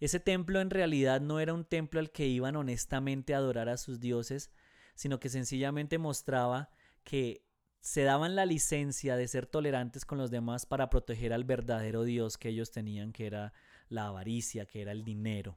Ese 0.00 0.20
templo 0.20 0.60
en 0.60 0.70
realidad 0.70 1.20
no 1.20 1.40
era 1.40 1.54
un 1.54 1.64
templo 1.64 2.00
al 2.00 2.10
que 2.10 2.26
iban 2.26 2.56
honestamente 2.56 3.34
a 3.34 3.38
adorar 3.38 3.68
a 3.68 3.78
sus 3.78 3.98
dioses, 3.98 4.50
sino 4.94 5.20
que 5.20 5.28
sencillamente 5.28 5.98
mostraba 5.98 6.70
que 7.04 7.45
se 7.86 8.02
daban 8.02 8.34
la 8.34 8.46
licencia 8.46 9.16
de 9.16 9.28
ser 9.28 9.46
tolerantes 9.46 10.04
con 10.04 10.18
los 10.18 10.32
demás 10.32 10.66
para 10.66 10.90
proteger 10.90 11.32
al 11.32 11.44
verdadero 11.44 12.02
Dios 12.02 12.36
que 12.36 12.48
ellos 12.48 12.72
tenían, 12.72 13.12
que 13.12 13.28
era 13.28 13.52
la 13.88 14.08
avaricia, 14.08 14.66
que 14.66 14.82
era 14.82 14.90
el 14.90 15.04
dinero. 15.04 15.56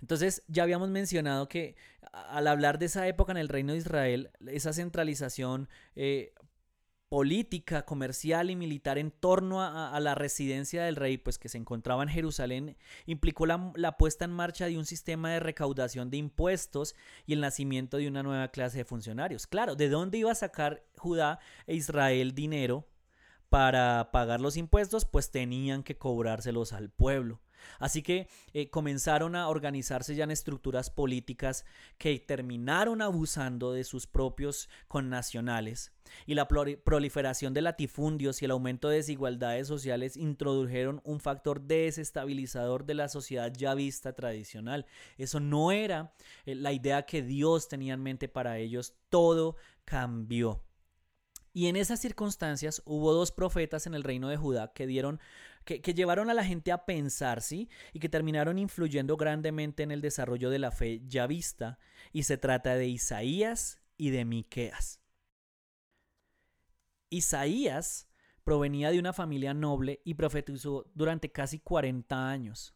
Entonces 0.00 0.44
ya 0.46 0.62
habíamos 0.62 0.88
mencionado 0.88 1.48
que 1.48 1.74
al 2.12 2.46
hablar 2.46 2.78
de 2.78 2.86
esa 2.86 3.08
época 3.08 3.32
en 3.32 3.38
el 3.38 3.48
reino 3.48 3.72
de 3.72 3.80
Israel, 3.80 4.30
esa 4.46 4.72
centralización 4.72 5.68
eh, 5.96 6.34
política, 7.10 7.84
comercial 7.84 8.50
y 8.50 8.56
militar 8.56 8.96
en 8.96 9.10
torno 9.10 9.60
a, 9.60 9.98
la 9.98 10.14
residencia 10.14 10.84
del 10.84 10.94
rey, 10.94 11.18
pues 11.18 11.38
que 11.38 11.48
se 11.48 11.58
encontraba 11.58 12.04
en 12.04 12.08
Jerusalén, 12.08 12.76
implicó 13.04 13.46
la, 13.46 13.72
la, 13.74 13.96
puesta 13.96 14.24
en 14.24 14.30
marcha 14.30 14.66
de 14.66 14.78
un 14.78 14.86
sistema 14.86 15.32
de 15.32 15.40
recaudación 15.40 16.08
de 16.08 16.18
impuestos 16.18 16.94
y 17.26 17.32
el 17.32 17.40
nacimiento 17.40 17.96
de 17.96 18.06
una 18.06 18.22
nueva 18.22 18.48
clase 18.52 18.78
de 18.78 18.84
funcionarios. 18.84 19.48
Claro, 19.48 19.74
¿de 19.74 19.88
dónde 19.88 20.18
iba 20.18 20.30
a 20.30 20.36
sacar 20.36 20.84
Judá 20.98 21.40
e 21.66 21.74
Israel 21.74 22.32
dinero 22.32 22.86
para 23.48 24.12
pagar 24.12 24.40
los 24.40 24.56
impuestos? 24.56 25.04
Pues 25.04 25.32
tenían 25.32 25.82
que 25.82 25.98
cobrárselos 25.98 26.72
al 26.72 26.90
pueblo. 26.90 27.40
Así 27.78 28.02
que 28.02 28.28
eh, 28.52 28.70
comenzaron 28.70 29.36
a 29.36 29.48
organizarse 29.48 30.14
ya 30.14 30.24
en 30.24 30.30
estructuras 30.30 30.90
políticas 30.90 31.64
que 31.98 32.18
terminaron 32.18 33.02
abusando 33.02 33.72
de 33.72 33.84
sus 33.84 34.06
propios 34.06 34.68
connacionales. 34.88 35.92
Y 36.26 36.34
la 36.34 36.48
proliferación 36.48 37.54
de 37.54 37.62
latifundios 37.62 38.42
y 38.42 38.44
el 38.44 38.50
aumento 38.50 38.88
de 38.88 38.96
desigualdades 38.96 39.68
sociales 39.68 40.16
introdujeron 40.16 41.00
un 41.04 41.20
factor 41.20 41.60
desestabilizador 41.60 42.84
de 42.84 42.94
la 42.94 43.08
sociedad 43.08 43.52
ya 43.56 43.74
vista 43.74 44.12
tradicional. 44.12 44.86
Eso 45.18 45.40
no 45.40 45.72
era 45.72 46.12
eh, 46.44 46.54
la 46.54 46.72
idea 46.72 47.02
que 47.02 47.22
Dios 47.22 47.68
tenía 47.68 47.94
en 47.94 48.02
mente 48.02 48.28
para 48.28 48.58
ellos. 48.58 48.94
Todo 49.08 49.56
cambió. 49.84 50.62
Y 51.52 51.66
en 51.66 51.76
esas 51.76 52.00
circunstancias 52.00 52.80
hubo 52.84 53.12
dos 53.12 53.32
profetas 53.32 53.86
en 53.86 53.94
el 53.94 54.04
reino 54.04 54.28
de 54.28 54.36
Judá 54.36 54.72
que 54.72 54.86
dieron 54.86 55.20
que, 55.64 55.94
llevaron 55.94 56.30
a 56.30 56.34
la 56.34 56.44
gente 56.44 56.72
a 56.72 56.84
pensar, 56.84 57.42
¿sí? 57.42 57.68
Y 57.92 58.00
que 58.00 58.08
terminaron 58.08 58.58
influyendo 58.58 59.16
grandemente 59.16 59.82
en 59.82 59.90
el 59.90 60.00
desarrollo 60.00 60.50
de 60.50 60.58
la 60.58 60.70
fe 60.70 61.02
ya 61.06 61.26
vista. 61.26 61.78
Y 62.12 62.24
se 62.24 62.38
trata 62.38 62.74
de 62.74 62.88
Isaías 62.88 63.80
y 63.96 64.10
de 64.10 64.24
Miqueas. 64.24 65.00
Isaías 67.10 68.08
provenía 68.44 68.90
de 68.90 68.98
una 68.98 69.12
familia 69.12 69.54
noble 69.54 70.00
y 70.04 70.14
profetizó 70.14 70.90
durante 70.94 71.30
casi 71.30 71.58
40 71.58 72.30
años. 72.30 72.74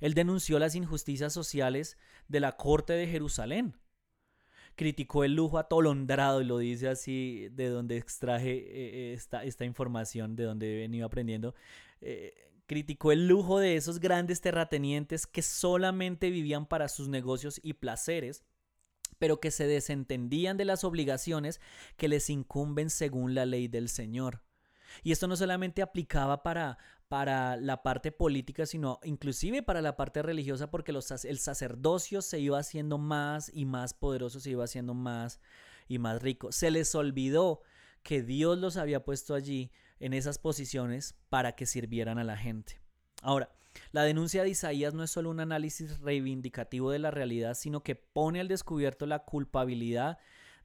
Él 0.00 0.14
denunció 0.14 0.58
las 0.58 0.74
injusticias 0.74 1.32
sociales 1.32 1.98
de 2.28 2.40
la 2.40 2.56
corte 2.56 2.92
de 2.92 3.06
Jerusalén 3.06 3.78
criticó 4.78 5.24
el 5.24 5.34
lujo 5.34 5.58
atolondrado, 5.58 6.40
y 6.40 6.44
lo 6.44 6.56
dice 6.56 6.88
así, 6.88 7.48
de 7.50 7.68
donde 7.68 7.96
extraje 7.96 8.52
eh, 8.52 9.12
esta, 9.12 9.42
esta, 9.42 9.64
información, 9.64 10.36
de 10.36 10.44
donde 10.44 10.72
he 10.72 10.78
venido 10.78 11.04
aprendiendo. 11.04 11.54
Eh, 12.00 12.34
criticó 12.66 13.12
el 13.12 13.26
lujo 13.26 13.58
de 13.58 13.76
esos 13.76 13.98
grandes 13.98 14.40
terratenientes 14.40 15.26
que 15.26 15.42
solamente 15.42 16.30
vivían 16.30 16.66
para 16.66 16.88
sus 16.88 17.08
negocios 17.08 17.58
y 17.62 17.72
placeres, 17.72 18.44
pero 19.18 19.40
que 19.40 19.50
se 19.50 19.66
desentendían 19.66 20.58
de 20.58 20.66
las 20.66 20.84
obligaciones 20.84 21.60
que 21.96 22.08
les 22.08 22.28
incumben 22.28 22.90
según 22.90 23.34
la 23.34 23.46
ley 23.46 23.68
del 23.68 23.88
Señor. 23.88 24.42
Y 25.02 25.12
esto 25.12 25.28
no 25.28 25.36
solamente 25.36 25.82
aplicaba 25.82 26.42
para, 26.42 26.78
para 27.08 27.56
la 27.56 27.82
parte 27.82 28.12
política, 28.12 28.66
sino 28.66 29.00
inclusive 29.02 29.62
para 29.62 29.80
la 29.80 29.96
parte 29.96 30.22
religiosa, 30.22 30.70
porque 30.70 30.92
los, 30.92 31.10
el 31.24 31.38
sacerdocio 31.38 32.22
se 32.22 32.38
iba 32.38 32.58
haciendo 32.58 32.98
más 32.98 33.50
y 33.52 33.64
más 33.64 33.94
poderoso, 33.94 34.40
se 34.40 34.50
iba 34.50 34.64
haciendo 34.64 34.94
más 34.94 35.40
y 35.88 35.98
más 35.98 36.20
rico. 36.20 36.52
Se 36.52 36.70
les 36.70 36.94
olvidó 36.94 37.62
que 38.08 38.22
Dios 38.22 38.56
los 38.56 38.78
había 38.78 39.04
puesto 39.04 39.34
allí 39.34 39.70
en 40.00 40.14
esas 40.14 40.38
posiciones 40.38 41.14
para 41.28 41.52
que 41.52 41.66
sirvieran 41.66 42.18
a 42.18 42.24
la 42.24 42.38
gente. 42.38 42.80
Ahora, 43.20 43.54
la 43.92 44.02
denuncia 44.02 44.42
de 44.42 44.48
Isaías 44.48 44.94
no 44.94 45.02
es 45.02 45.10
solo 45.10 45.28
un 45.28 45.40
análisis 45.40 46.00
reivindicativo 46.00 46.90
de 46.90 47.00
la 47.00 47.10
realidad, 47.10 47.52
sino 47.52 47.82
que 47.82 47.96
pone 47.96 48.40
al 48.40 48.48
descubierto 48.48 49.04
la 49.04 49.26
culpabilidad 49.26 50.16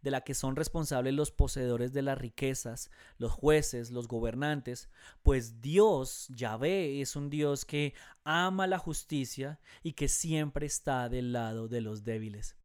de 0.02 0.12
la 0.12 0.22
que 0.22 0.36
son 0.36 0.56
responsables 0.56 1.14
los 1.16 1.32
poseedores 1.32 1.92
de 1.92 2.04
las 2.04 2.18
riquezas, 2.18 2.90
los 3.18 3.34
jueces, 3.34 3.92
los 3.92 4.08
gobernantes, 4.08 4.88
pues 5.22 5.60
Dios, 5.60 6.30
Yahvé, 6.30 7.02
es 7.02 7.18
un 7.18 7.30
Dios 7.30 7.66
que 7.66 7.94
ama 8.24 8.68
la 8.68 8.78
justicia 8.78 9.60
y 9.82 9.94
que 9.94 10.08
siempre 10.08 10.66
está 10.66 11.10
del 11.10 11.34
lado 11.34 11.68
de 11.68 11.82
los 11.82 12.06
débiles. 12.06 12.56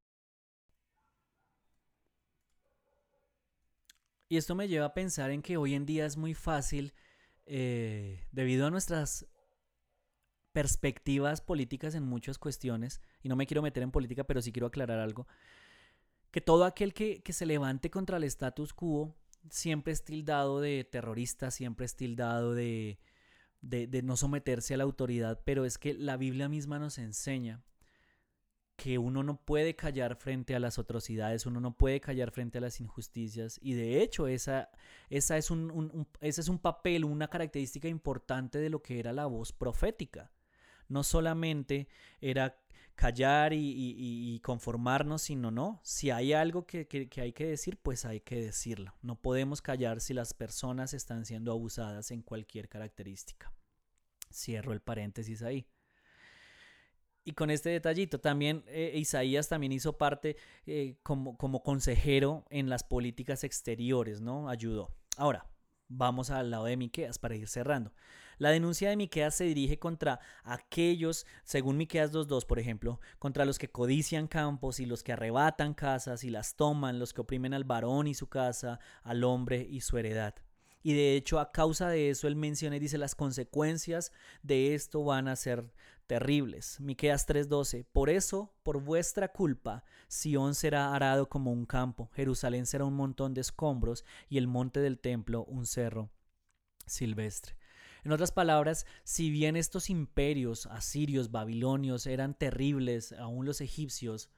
Y 4.29 4.37
esto 4.37 4.55
me 4.55 4.69
lleva 4.69 4.87
a 4.87 4.95
pensar 4.95 5.31
en 5.31 5.43
que 5.43 5.57
hoy 5.57 5.75
en 5.75 5.87
día 5.87 6.05
es 6.05 6.17
muy 6.17 6.35
fácil 6.35 6.93
eh, 7.47 8.27
debido 8.31 8.67
a 8.67 8.71
nuestras 8.71 9.27
perspectivas 10.53 11.41
políticas 11.41 11.95
en 11.95 12.03
muchas 12.03 12.39
cuestiones, 12.39 13.01
y 13.23 13.29
no 13.29 13.37
me 13.37 13.47
quiero 13.47 13.63
meter 13.63 13.83
en 13.83 13.91
política, 13.91 14.25
pero 14.25 14.43
sí 14.43 14.53
quiero 14.53 14.67
aclarar 14.67 14.99
algo, 14.99 15.27
que 16.31 16.41
todo 16.41 16.65
aquel 16.65 16.93
que, 16.93 17.23
que 17.23 17.33
se 17.33 17.47
levante 17.47 17.91
contra 17.91 18.19
el 18.19 18.25
status 18.25 18.75
quo 18.75 19.15
siempre 19.51 19.93
es 19.93 20.05
tildado 20.05 20.61
de 20.61 20.85
terrorista, 20.85 21.51
siempre 21.51 21.87
es 21.87 21.97
tildado 21.97 22.55
de, 22.55 22.99
de, 23.63 23.87
de 23.87 24.03
no 24.03 24.17
someterse 24.17 24.75
a 24.75 24.77
la 24.77 24.85
autoridad, 24.85 25.41
pero 25.45 25.65
es 25.65 25.79
que 25.79 25.95
la 25.95 26.17
Biblia 26.17 26.49
misma 26.49 26.79
nos 26.79 26.99
enseña 26.99 27.63
que 28.79 28.97
uno 28.97 29.25
no 29.25 29.45
puede 29.45 29.75
callar 29.75 30.15
frente 30.15 30.55
a 30.55 30.61
las 30.61 30.79
atrocidades, 30.79 31.47
uno 31.47 31.61
no 31.61 31.77
puede 31.77 32.01
callar 32.01 32.31
frente 32.31 32.59
a 32.59 32.61
las 32.61 32.81
injusticias 32.81 33.59
y 33.61 33.73
de 33.73 34.01
hecho 34.01 34.29
esa, 34.29 34.71
esa 35.11 35.37
es 35.37 35.51
un, 35.51 36.07
ese 36.21 36.41
es 36.41 36.49
un 36.49 36.61
papel, 36.61 37.05
una 37.05 37.27
característica 37.27 37.89
importante 37.89 38.61
de 38.61 38.71
lo 38.71 38.81
que 38.81 39.01
era 39.01 39.13
la 39.13 39.27
voz 39.27 39.53
profética. 39.53 40.31
No 40.87 41.03
solamente 41.03 41.89
era 42.21 42.57
callar 42.95 43.53
y 43.53 44.41
conformarnos, 44.45 45.23
sino 45.23 45.51
no, 45.51 45.81
si 45.83 46.13
hay 46.13 46.33
algo 46.33 46.65
que, 46.65 46.87
que, 46.87 47.09
que 47.09 47.21
hay 47.21 47.33
que 47.33 47.47
decir, 47.47 47.79
pues 47.79 48.05
hay 48.05 48.21
que 48.21 48.41
decirlo. 48.41 48.95
No 49.03 49.21
podemos 49.21 49.61
callar 49.61 50.01
si 50.01 50.15
las 50.15 50.35
personas 50.35 50.95
están 50.95 51.27
siendo 51.27 51.51
abusadas 51.51 52.13
en 52.13 52.23
cualquier 52.23 52.69
característica. 52.69 53.53
Cierro 54.33 54.73
el 54.73 54.81
paréntesis 54.81 55.43
ahí. 55.43 55.67
Y 57.29 57.33
con 57.33 57.51
este 57.51 57.69
detallito, 57.69 58.19
también 58.21 58.65
eh, 58.69 58.93
Isaías 58.95 59.51
también 59.51 59.71
hizo 59.71 59.99
parte 59.99 60.39
eh, 60.65 60.97
como, 61.03 61.37
como 61.37 61.63
consejero 61.63 62.47
en 62.49 62.71
las 62.71 62.85
políticas 62.85 63.45
exteriores, 63.45 64.23
¿no? 64.23 64.49
Ayudó. 64.49 64.97
Ahora, 65.19 65.47
vamos 65.89 66.31
al 66.31 66.51
lado 66.51 66.65
de 66.65 66.79
Miqueas 66.79 67.19
para 67.19 67.37
ir 67.37 67.47
cerrando. 67.47 67.93
La 68.39 68.49
denuncia 68.49 68.89
de 68.89 68.97
Miqueas 68.97 69.35
se 69.35 69.45
dirige 69.45 69.79
contra 69.79 70.21
aquellos, 70.43 71.27
según 71.45 71.77
Miqueas 71.77 72.15
2.2, 72.15 72.47
por 72.47 72.59
ejemplo, 72.59 72.99
contra 73.19 73.45
los 73.45 73.59
que 73.59 73.71
codician 73.71 74.27
campos 74.27 74.81
y 74.81 74.87
los 74.87 75.03
que 75.03 75.13
arrebatan 75.13 75.75
casas 75.75 76.25
y 76.25 76.31
las 76.31 76.57
toman, 76.57 76.99
los 76.99 77.13
que 77.13 77.21
oprimen 77.21 77.53
al 77.53 77.65
varón 77.65 78.07
y 78.07 78.15
su 78.15 78.31
casa, 78.31 78.81
al 79.03 79.23
hombre 79.23 79.67
y 79.69 79.83
su 79.83 79.99
heredad. 79.99 80.35
Y 80.83 80.95
de 80.95 81.17
hecho, 81.17 81.41
a 81.41 81.53
causa 81.53 81.91
de 81.91 82.09
eso, 82.09 82.27
él 82.27 82.37
menciona 82.37 82.77
y 82.77 82.81
dice 82.81 82.97
las 82.97 83.15
consecuencias 83.15 84.13
de 84.43 84.75
esto 84.75 85.05
van 85.05 85.29
a 85.29 85.37
ser 85.37 85.71
terribles. 86.09 86.81
Miqueas 86.81 87.27
3:12. 87.27 87.85
Por 87.93 88.11
eso, 88.11 88.53
por 88.65 88.83
vuestra 88.83 89.29
culpa, 89.29 89.85
Sión 90.09 90.57
será 90.57 90.93
arado 90.95 91.29
como 91.29 91.53
un 91.53 91.67
campo, 91.67 92.11
Jerusalén 92.15 92.67
será 92.67 92.85
un 92.85 92.95
montón 92.95 93.35
de 93.35 93.43
escombros 93.43 94.05
y 94.29 94.39
el 94.39 94.49
monte 94.49 94.81
del 94.81 94.99
templo 94.99 95.45
un 95.45 95.67
cerro 95.67 96.11
silvestre. 96.87 97.57
En 98.05 98.13
otras 98.13 98.33
palabras, 98.33 98.87
si 99.05 99.31
bien 99.31 99.55
estos 99.55 99.91
imperios 99.91 100.67
asirios, 100.67 101.31
babilonios 101.31 102.07
eran 102.07 102.35
terribles, 102.35 103.13
aún 103.13 103.45
los 103.45 103.61
egipcios, 103.61 104.31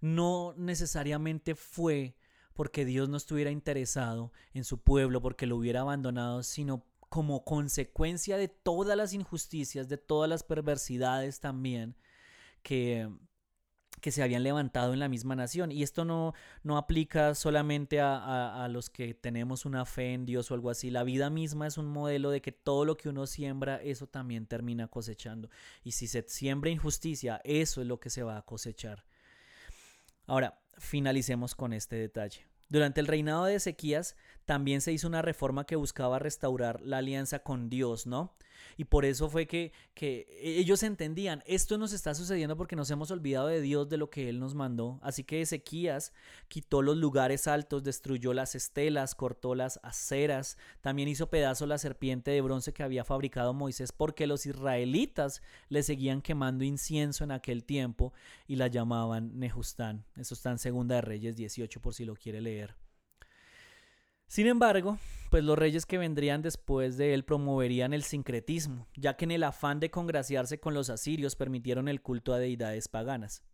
no 0.00 0.54
necesariamente 0.56 1.54
fue 1.54 2.16
porque 2.54 2.84
Dios 2.84 3.08
no 3.08 3.16
estuviera 3.16 3.50
interesado 3.50 4.32
en 4.54 4.64
su 4.64 4.78
pueblo, 4.78 5.20
porque 5.20 5.46
lo 5.46 5.56
hubiera 5.56 5.80
abandonado, 5.80 6.42
sino 6.44 6.86
como 7.14 7.44
consecuencia 7.44 8.36
de 8.36 8.48
todas 8.48 8.96
las 8.96 9.12
injusticias, 9.12 9.88
de 9.88 9.98
todas 9.98 10.28
las 10.28 10.42
perversidades 10.42 11.38
también 11.38 11.94
que, 12.64 13.08
que 14.00 14.10
se 14.10 14.20
habían 14.20 14.42
levantado 14.42 14.92
en 14.92 14.98
la 14.98 15.08
misma 15.08 15.36
nación. 15.36 15.70
Y 15.70 15.84
esto 15.84 16.04
no, 16.04 16.34
no 16.64 16.76
aplica 16.76 17.36
solamente 17.36 18.00
a, 18.00 18.64
a, 18.64 18.66
los 18.66 18.90
que 18.90 19.14
tenemos 19.14 19.64
una 19.64 19.84
fe 19.84 20.12
en 20.12 20.26
Dios 20.26 20.50
o 20.50 20.54
algo 20.54 20.70
así. 20.70 20.90
La 20.90 21.04
vida 21.04 21.30
misma 21.30 21.68
es 21.68 21.78
un 21.78 21.86
modelo 21.86 22.32
de 22.32 22.42
que 22.42 22.50
todo 22.50 22.84
lo 22.84 22.96
que 22.96 23.08
uno 23.08 23.28
siembra, 23.28 23.80
eso 23.80 24.08
también 24.08 24.46
termina 24.48 24.88
cosechando. 24.88 25.50
Y 25.84 25.92
si 25.92 26.08
se 26.08 26.24
siembra 26.26 26.70
injusticia, 26.70 27.40
eso 27.44 27.80
es 27.80 27.86
lo 27.86 28.00
que 28.00 28.10
se 28.10 28.24
va 28.24 28.38
a 28.38 28.42
cosechar. 28.42 29.04
Ahora, 30.26 30.60
finalicemos 30.78 31.54
con 31.54 31.72
este 31.72 31.94
detalle. 31.94 32.48
Durante 32.68 33.00
el 33.00 33.06
reinado 33.06 33.44
de 33.44 33.54
Ezequías 33.54 34.16
también 34.44 34.80
se 34.80 34.92
hizo 34.92 35.08
una 35.08 35.22
reforma 35.22 35.64
que 35.64 35.76
buscaba 35.76 36.18
restaurar 36.18 36.80
la 36.82 36.98
alianza 36.98 37.40
con 37.40 37.70
Dios, 37.70 38.06
¿no? 38.06 38.34
Y 38.76 38.84
por 38.84 39.04
eso 39.04 39.28
fue 39.28 39.46
que, 39.46 39.72
que, 39.94 40.26
ellos 40.40 40.82
entendían, 40.82 41.42
esto 41.46 41.78
nos 41.78 41.92
está 41.92 42.14
sucediendo 42.14 42.56
porque 42.56 42.76
nos 42.76 42.90
hemos 42.90 43.10
olvidado 43.10 43.46
de 43.46 43.60
Dios, 43.60 43.88
de 43.88 43.96
lo 43.96 44.10
que 44.10 44.28
Él 44.28 44.40
nos 44.40 44.54
mandó. 44.54 44.98
Así 45.02 45.24
que 45.24 45.40
Ezequías 45.40 46.12
quitó 46.48 46.82
los 46.82 46.96
lugares 46.96 47.46
altos, 47.46 47.84
destruyó 47.84 48.32
las 48.32 48.54
estelas, 48.54 49.14
cortó 49.14 49.54
las 49.54 49.78
aceras, 49.82 50.58
también 50.80 51.08
hizo 51.08 51.30
pedazo 51.30 51.66
la 51.66 51.78
serpiente 51.78 52.30
de 52.30 52.40
bronce 52.40 52.72
que 52.72 52.82
había 52.82 53.04
fabricado 53.04 53.54
Moisés 53.54 53.92
porque 53.92 54.26
los 54.26 54.46
israelitas 54.46 55.42
le 55.68 55.82
seguían 55.82 56.22
quemando 56.22 56.64
incienso 56.64 57.24
en 57.24 57.30
aquel 57.30 57.64
tiempo 57.64 58.12
y 58.46 58.56
la 58.56 58.66
llamaban 58.66 59.38
Nejustán. 59.38 60.04
Eso 60.16 60.34
está 60.34 60.50
en 60.50 60.58
Segunda 60.58 60.96
de 60.96 61.02
Reyes 61.02 61.36
18 61.36 61.80
por 61.80 61.94
si 61.94 62.04
lo 62.04 62.14
quiere 62.16 62.40
leer. 62.40 62.83
Sin 64.34 64.48
embargo, 64.48 64.98
pues 65.30 65.44
los 65.44 65.56
reyes 65.56 65.86
que 65.86 65.96
vendrían 65.96 66.42
después 66.42 66.96
de 66.96 67.14
él 67.14 67.24
promoverían 67.24 67.92
el 67.94 68.02
sincretismo, 68.02 68.88
ya 68.96 69.16
que 69.16 69.26
en 69.26 69.30
el 69.30 69.44
afán 69.44 69.78
de 69.78 69.92
congraciarse 69.92 70.58
con 70.58 70.74
los 70.74 70.90
asirios 70.90 71.36
permitieron 71.36 71.86
el 71.86 72.02
culto 72.02 72.34
a 72.34 72.40
deidades 72.40 72.88
paganas. 72.88 73.44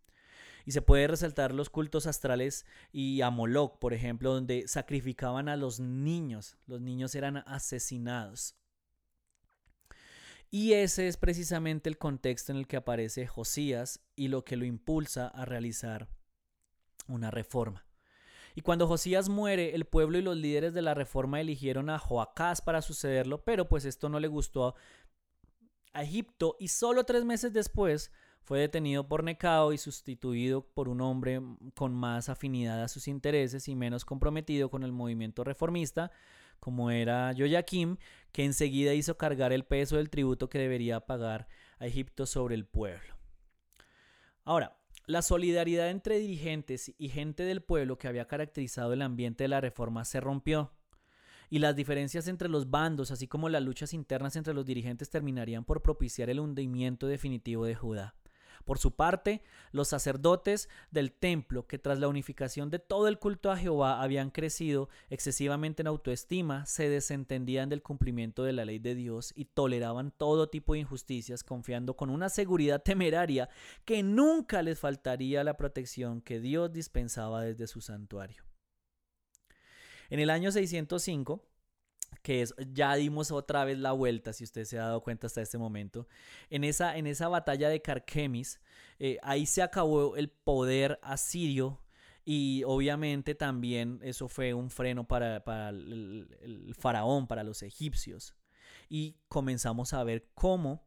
Y 0.65 0.71
se 0.71 0.81
puede 0.81 1.05
resaltar 1.05 1.53
los 1.53 1.69
cultos 1.69 2.07
astrales 2.07 2.65
y 2.91 3.21
a 3.21 3.29
Moloch, 3.29 3.77
por 3.77 3.93
ejemplo, 3.93 4.33
donde 4.33 4.67
sacrificaban 4.67 5.49
a 5.49 5.55
los 5.55 5.79
niños. 5.79 6.57
Los 6.65 6.81
niños 6.81 7.13
eran 7.13 7.43
asesinados. 7.45 8.55
Y 10.49 10.73
ese 10.73 11.07
es 11.07 11.15
precisamente 11.15 11.89
el 11.89 11.99
contexto 11.99 12.53
en 12.53 12.57
el 12.57 12.65
que 12.65 12.77
aparece 12.77 13.27
Josías 13.27 13.99
y 14.15 14.29
lo 14.29 14.43
que 14.43 14.57
lo 14.57 14.65
impulsa 14.65 15.27
a 15.27 15.45
realizar 15.45 16.07
una 17.07 17.29
reforma. 17.29 17.85
Y 18.55 18.61
cuando 18.61 18.87
Josías 18.87 19.29
muere, 19.29 19.75
el 19.75 19.85
pueblo 19.85 20.17
y 20.17 20.21
los 20.21 20.37
líderes 20.37 20.73
de 20.73 20.81
la 20.81 20.93
reforma 20.93 21.39
eligieron 21.39 21.89
a 21.89 21.99
Joacás 21.99 22.61
para 22.61 22.81
sucederlo, 22.81 23.43
pero 23.43 23.67
pues 23.67 23.85
esto 23.85 24.09
no 24.09 24.19
le 24.19 24.27
gustó 24.27 24.75
a 25.93 26.03
Egipto 26.03 26.55
y 26.59 26.69
solo 26.69 27.03
tres 27.03 27.25
meses 27.25 27.53
después 27.53 28.11
fue 28.43 28.59
detenido 28.59 29.07
por 29.07 29.23
Necao 29.23 29.71
y 29.71 29.77
sustituido 29.77 30.65
por 30.65 30.89
un 30.89 31.01
hombre 31.01 31.41
con 31.75 31.93
más 31.93 32.29
afinidad 32.29 32.83
a 32.83 32.87
sus 32.87 33.07
intereses 33.07 33.67
y 33.67 33.75
menos 33.75 34.03
comprometido 34.03 34.69
con 34.69 34.83
el 34.83 34.91
movimiento 34.91 35.43
reformista, 35.43 36.11
como 36.59 36.91
era 36.91 37.33
Joaquim, 37.37 37.97
que 38.31 38.45
enseguida 38.45 38.93
hizo 38.93 39.17
cargar 39.17 39.53
el 39.53 39.63
peso 39.63 39.97
del 39.97 40.09
tributo 40.09 40.49
que 40.49 40.59
debería 40.59 40.99
pagar 41.01 41.47
a 41.79 41.85
Egipto 41.85 42.25
sobre 42.25 42.55
el 42.55 42.65
pueblo. 42.65 43.15
Ahora, 44.43 44.75
la 45.11 45.21
solidaridad 45.21 45.89
entre 45.89 46.19
dirigentes 46.19 46.93
y 46.97 47.09
gente 47.09 47.43
del 47.43 47.61
pueblo 47.61 47.97
que 47.97 48.07
había 48.07 48.27
caracterizado 48.27 48.93
el 48.93 49.01
ambiente 49.01 49.43
de 49.43 49.49
la 49.49 49.59
reforma 49.59 50.05
se 50.05 50.21
rompió. 50.21 50.71
Y 51.49 51.59
las 51.59 51.75
diferencias 51.75 52.29
entre 52.29 52.47
los 52.47 52.69
bandos, 52.69 53.11
así 53.11 53.27
como 53.27 53.49
las 53.49 53.61
luchas 53.61 53.93
internas 53.93 54.37
entre 54.37 54.53
los 54.53 54.65
dirigentes, 54.65 55.09
terminarían 55.09 55.65
por 55.65 55.81
propiciar 55.81 56.29
el 56.29 56.39
hundimiento 56.39 57.07
definitivo 57.07 57.65
de 57.65 57.75
Judá. 57.75 58.15
Por 58.63 58.79
su 58.79 58.95
parte, 58.95 59.41
los 59.71 59.87
sacerdotes 59.87 60.69
del 60.91 61.11
templo, 61.11 61.67
que 61.67 61.79
tras 61.79 61.99
la 61.99 62.07
unificación 62.07 62.69
de 62.69 62.79
todo 62.79 63.07
el 63.07 63.19
culto 63.19 63.51
a 63.51 63.57
Jehová 63.57 64.01
habían 64.01 64.29
crecido 64.29 64.89
excesivamente 65.09 65.81
en 65.81 65.87
autoestima, 65.87 66.65
se 66.65 66.89
desentendían 66.89 67.69
del 67.69 67.81
cumplimiento 67.81 68.43
de 68.43 68.53
la 68.53 68.65
ley 68.65 68.79
de 68.79 68.95
Dios 68.95 69.33
y 69.35 69.45
toleraban 69.45 70.11
todo 70.11 70.49
tipo 70.49 70.73
de 70.73 70.79
injusticias, 70.79 71.43
confiando 71.43 71.95
con 71.95 72.09
una 72.09 72.29
seguridad 72.29 72.81
temeraria 72.81 73.49
que 73.85 74.03
nunca 74.03 74.61
les 74.61 74.79
faltaría 74.79 75.43
la 75.43 75.57
protección 75.57 76.21
que 76.21 76.39
Dios 76.39 76.71
dispensaba 76.71 77.41
desde 77.41 77.67
su 77.67 77.81
santuario. 77.81 78.43
En 80.09 80.19
el 80.19 80.29
año 80.29 80.51
605, 80.51 81.50
que 82.21 82.41
es, 82.41 82.53
ya 82.73 82.95
dimos 82.95 83.31
otra 83.31 83.65
vez 83.65 83.79
la 83.79 83.91
vuelta, 83.91 84.33
si 84.33 84.43
usted 84.43 84.65
se 84.65 84.77
ha 84.77 84.83
dado 84.83 85.01
cuenta 85.01 85.27
hasta 85.27 85.41
este 85.41 85.57
momento. 85.57 86.07
En 86.49 86.63
esa, 86.63 86.97
en 86.97 87.07
esa 87.07 87.27
batalla 87.27 87.69
de 87.69 87.81
Carquemis, 87.81 88.59
eh, 88.99 89.17
ahí 89.23 89.45
se 89.45 89.61
acabó 89.61 90.15
el 90.15 90.29
poder 90.29 90.99
asirio 91.01 91.81
y 92.23 92.63
obviamente 92.65 93.33
también 93.33 93.99
eso 94.03 94.27
fue 94.27 94.53
un 94.53 94.69
freno 94.69 95.07
para, 95.07 95.43
para 95.43 95.69
el, 95.69 96.37
el, 96.41 96.75
faraón, 96.75 97.27
para 97.27 97.43
los 97.43 97.63
egipcios. 97.63 98.35
Y 98.89 99.17
comenzamos 99.27 99.93
a 99.93 100.03
ver 100.03 100.27
cómo 100.35 100.85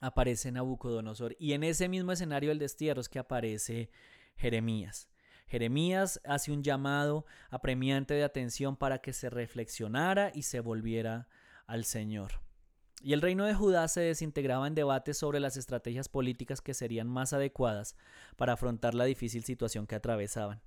aparece 0.00 0.50
Nabucodonosor. 0.50 1.36
Y 1.38 1.52
en 1.52 1.64
ese 1.64 1.88
mismo 1.88 2.12
escenario 2.12 2.48
del 2.48 2.58
destierro 2.58 3.02
es 3.02 3.08
que 3.08 3.18
aparece 3.18 3.90
Jeremías. 4.36 5.09
Jeremías 5.50 6.20
hace 6.24 6.52
un 6.52 6.62
llamado 6.62 7.26
apremiante 7.50 8.14
de 8.14 8.22
atención 8.22 8.76
para 8.76 9.00
que 9.00 9.12
se 9.12 9.30
reflexionara 9.30 10.30
y 10.32 10.42
se 10.42 10.60
volviera 10.60 11.26
al 11.66 11.84
Señor. 11.84 12.40
Y 13.02 13.14
el 13.14 13.20
reino 13.20 13.44
de 13.46 13.54
Judá 13.54 13.88
se 13.88 14.00
desintegraba 14.00 14.68
en 14.68 14.76
debates 14.76 15.18
sobre 15.18 15.40
las 15.40 15.56
estrategias 15.56 16.08
políticas 16.08 16.60
que 16.60 16.72
serían 16.72 17.08
más 17.08 17.32
adecuadas 17.32 17.96
para 18.36 18.52
afrontar 18.52 18.94
la 18.94 19.04
difícil 19.04 19.42
situación 19.42 19.88
que 19.88 19.96
atravesaban. 19.96 20.62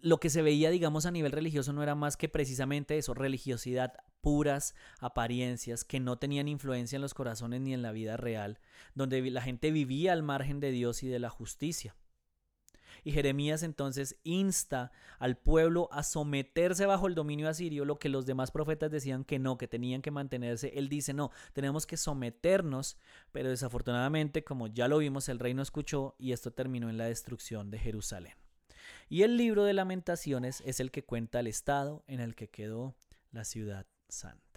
lo 0.00 0.20
que 0.20 0.30
se 0.30 0.42
veía, 0.42 0.70
digamos, 0.70 1.06
a 1.06 1.10
nivel 1.10 1.32
religioso 1.32 1.72
no 1.72 1.82
era 1.82 1.94
más 1.94 2.16
que 2.16 2.28
precisamente 2.28 2.98
eso, 2.98 3.14
religiosidad, 3.14 3.94
puras 4.20 4.74
apariencias 5.00 5.84
que 5.84 5.98
no 6.00 6.18
tenían 6.18 6.48
influencia 6.48 6.96
en 6.96 7.02
los 7.02 7.14
corazones 7.14 7.62
ni 7.62 7.74
en 7.74 7.82
la 7.82 7.92
vida 7.92 8.16
real, 8.16 8.60
donde 8.94 9.22
la 9.30 9.40
gente 9.40 9.72
vivía 9.72 10.12
al 10.12 10.22
margen 10.22 10.60
de 10.60 10.70
Dios 10.70 11.02
y 11.02 11.08
de 11.08 11.18
la 11.18 11.30
justicia. 11.30 11.96
Y 13.04 13.12
Jeremías 13.12 13.62
entonces 13.62 14.16
insta 14.24 14.92
al 15.18 15.36
pueblo 15.36 15.88
a 15.92 16.02
someterse 16.02 16.86
bajo 16.86 17.06
el 17.06 17.14
dominio 17.14 17.48
asirio, 17.48 17.84
lo 17.84 17.98
que 17.98 18.08
los 18.08 18.26
demás 18.26 18.50
profetas 18.50 18.90
decían 18.90 19.24
que 19.24 19.38
no, 19.38 19.58
que 19.58 19.68
tenían 19.68 20.02
que 20.02 20.10
mantenerse. 20.10 20.72
Él 20.76 20.88
dice, 20.88 21.12
no, 21.14 21.30
tenemos 21.52 21.86
que 21.86 21.96
someternos, 21.96 22.96
pero 23.32 23.50
desafortunadamente, 23.50 24.44
como 24.44 24.66
ya 24.66 24.88
lo 24.88 24.98
vimos, 24.98 25.28
el 25.28 25.38
rey 25.38 25.54
no 25.54 25.62
escuchó 25.62 26.14
y 26.18 26.32
esto 26.32 26.52
terminó 26.52 26.90
en 26.90 26.98
la 26.98 27.06
destrucción 27.06 27.70
de 27.70 27.78
Jerusalén. 27.78 28.34
Y 29.08 29.22
el 29.22 29.36
libro 29.36 29.64
de 29.64 29.72
lamentaciones 29.72 30.62
es 30.66 30.80
el 30.80 30.90
que 30.90 31.04
cuenta 31.04 31.40
el 31.40 31.46
estado 31.46 32.04
en 32.06 32.20
el 32.20 32.34
que 32.34 32.48
quedó 32.48 32.94
la 33.32 33.44
ciudad 33.44 33.86
santa. 34.08 34.47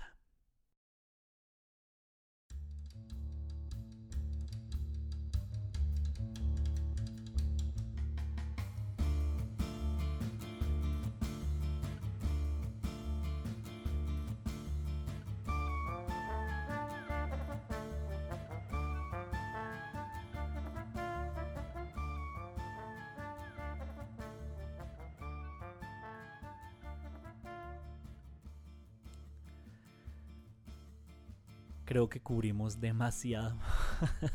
Creo 31.92 32.08
que 32.08 32.22
cubrimos 32.22 32.80
demasiado. 32.80 33.58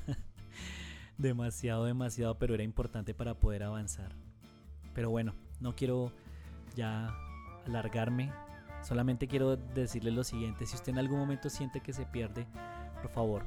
demasiado, 1.17 1.87
demasiado, 1.87 2.39
pero 2.39 2.53
era 2.53 2.63
importante 2.63 3.15
para 3.15 3.33
poder 3.33 3.63
avanzar. 3.63 4.15
Pero 4.93 5.09
bueno, 5.09 5.33
no 5.59 5.75
quiero 5.75 6.13
ya 6.75 7.17
alargarme. 7.65 8.31
Solamente 8.83 9.27
quiero 9.27 9.57
decirle 9.57 10.11
lo 10.11 10.23
siguiente. 10.23 10.67
Si 10.67 10.77
usted 10.77 10.93
en 10.93 10.99
algún 10.99 11.19
momento 11.19 11.49
siente 11.49 11.81
que 11.81 11.95
se 11.95 12.05
pierde, 12.05 12.47
por 13.01 13.11
favor, 13.11 13.47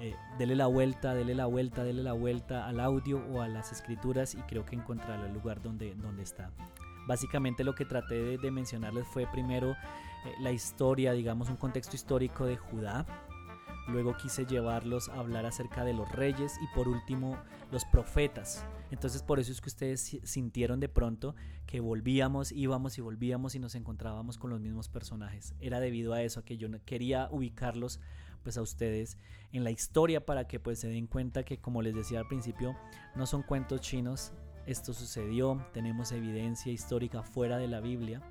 eh, 0.00 0.14
dele 0.38 0.54
la 0.54 0.68
vuelta, 0.68 1.12
dele 1.14 1.34
la 1.34 1.46
vuelta, 1.46 1.82
dele 1.82 2.04
la 2.04 2.12
vuelta 2.12 2.68
al 2.68 2.78
audio 2.78 3.20
o 3.32 3.42
a 3.42 3.48
las 3.48 3.72
escrituras 3.72 4.36
y 4.36 4.38
creo 4.42 4.64
que 4.64 4.76
encontrará 4.76 5.26
el 5.26 5.34
lugar 5.34 5.60
donde, 5.60 5.96
donde 5.96 6.22
está. 6.22 6.52
Básicamente 7.08 7.64
lo 7.64 7.74
que 7.74 7.84
traté 7.84 8.38
de, 8.38 8.50
mencionarles 8.52 9.08
fue 9.08 9.26
primero 9.26 9.72
eh, 9.72 10.34
la 10.38 10.52
historia, 10.52 11.10
digamos 11.14 11.50
un 11.50 11.56
contexto 11.56 11.96
histórico 11.96 12.46
de 12.46 12.56
Judá, 12.56 13.04
Luego 13.90 14.16
quise 14.16 14.46
llevarlos 14.46 15.08
a 15.08 15.18
hablar 15.18 15.46
acerca 15.46 15.84
de 15.84 15.92
los 15.92 16.10
reyes 16.12 16.58
y 16.62 16.74
por 16.74 16.86
último 16.86 17.36
los 17.72 17.84
profetas. 17.84 18.64
Entonces 18.90 19.22
por 19.22 19.40
eso 19.40 19.50
es 19.50 19.60
que 19.60 19.68
ustedes 19.68 20.18
sintieron 20.22 20.78
de 20.78 20.88
pronto 20.88 21.34
que 21.66 21.80
volvíamos, 21.80 22.52
íbamos 22.52 22.98
y 22.98 23.00
volvíamos 23.00 23.54
y 23.54 23.58
nos 23.58 23.74
encontrábamos 23.74 24.38
con 24.38 24.50
los 24.50 24.60
mismos 24.60 24.88
personajes. 24.88 25.54
Era 25.60 25.80
debido 25.80 26.12
a 26.12 26.22
eso 26.22 26.44
que 26.44 26.56
yo 26.56 26.68
quería 26.84 27.28
ubicarlos 27.30 28.00
pues 28.42 28.56
a 28.56 28.62
ustedes 28.62 29.18
en 29.52 29.64
la 29.64 29.70
historia 29.70 30.24
para 30.24 30.46
que 30.46 30.60
pues 30.60 30.78
se 30.78 30.88
den 30.88 31.06
cuenta 31.06 31.44
que 31.44 31.58
como 31.58 31.82
les 31.82 31.94
decía 31.94 32.20
al 32.20 32.28
principio 32.28 32.76
no 33.16 33.26
son 33.26 33.42
cuentos 33.42 33.80
chinos. 33.80 34.32
Esto 34.66 34.92
sucedió, 34.92 35.66
tenemos 35.72 36.12
evidencia 36.12 36.72
histórica 36.72 37.22
fuera 37.22 37.58
de 37.58 37.66
la 37.66 37.80
Biblia 37.80 38.22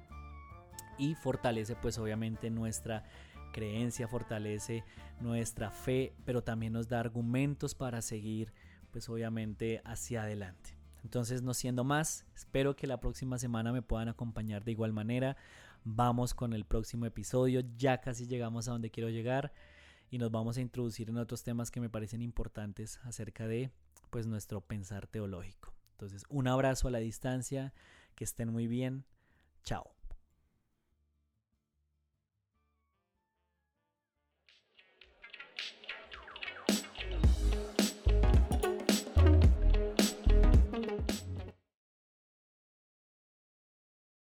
y 0.98 1.16
fortalece 1.16 1.76
pues 1.76 1.98
obviamente 1.98 2.50
nuestra 2.50 3.04
creencia, 3.52 4.08
fortalece 4.08 4.84
nuestra 5.20 5.72
fe, 5.72 6.14
pero 6.26 6.44
también 6.44 6.74
nos 6.74 6.88
da 6.88 7.00
argumentos 7.00 7.76
para 7.76 8.02
seguir, 8.02 8.54
pues 8.92 9.10
obviamente, 9.10 9.82
hacia 9.86 10.24
adelante. 10.24 10.78
Entonces, 11.04 11.42
no 11.42 11.54
siendo 11.54 11.84
más, 11.84 12.26
espero 12.36 12.76
que 12.76 12.88
la 12.88 13.00
próxima 13.00 13.38
semana 13.38 13.72
me 13.72 13.82
puedan 13.82 14.10
acompañar 14.10 14.64
de 14.64 14.72
igual 14.72 14.94
manera. 14.94 15.38
Vamos 15.84 16.34
con 16.34 16.54
el 16.54 16.66
próximo 16.66 17.06
episodio, 17.06 17.62
ya 17.78 18.02
casi 18.02 18.28
llegamos 18.28 18.68
a 18.68 18.72
donde 18.72 18.92
quiero 18.92 19.10
llegar 19.10 19.54
y 20.10 20.18
nos 20.18 20.32
vamos 20.32 20.58
a 20.58 20.62
introducir 20.62 21.10
en 21.10 21.18
otros 21.18 21.44
temas 21.44 21.72
que 21.72 21.80
me 21.80 21.90
parecen 21.90 22.22
importantes 22.22 23.00
acerca 23.04 23.48
de 23.48 23.72
pues 24.10 24.28
nuestro 24.28 24.62
pensar 24.62 25.08
teológico. 25.08 25.74
Entonces, 25.92 26.24
un 26.30 26.48
abrazo 26.48 26.88
a 26.88 26.92
la 26.92 27.00
distancia, 27.00 27.74
que 28.16 28.24
estén 28.24 28.50
muy 28.52 28.68
bien. 28.68 29.06
Chao. 29.64 29.99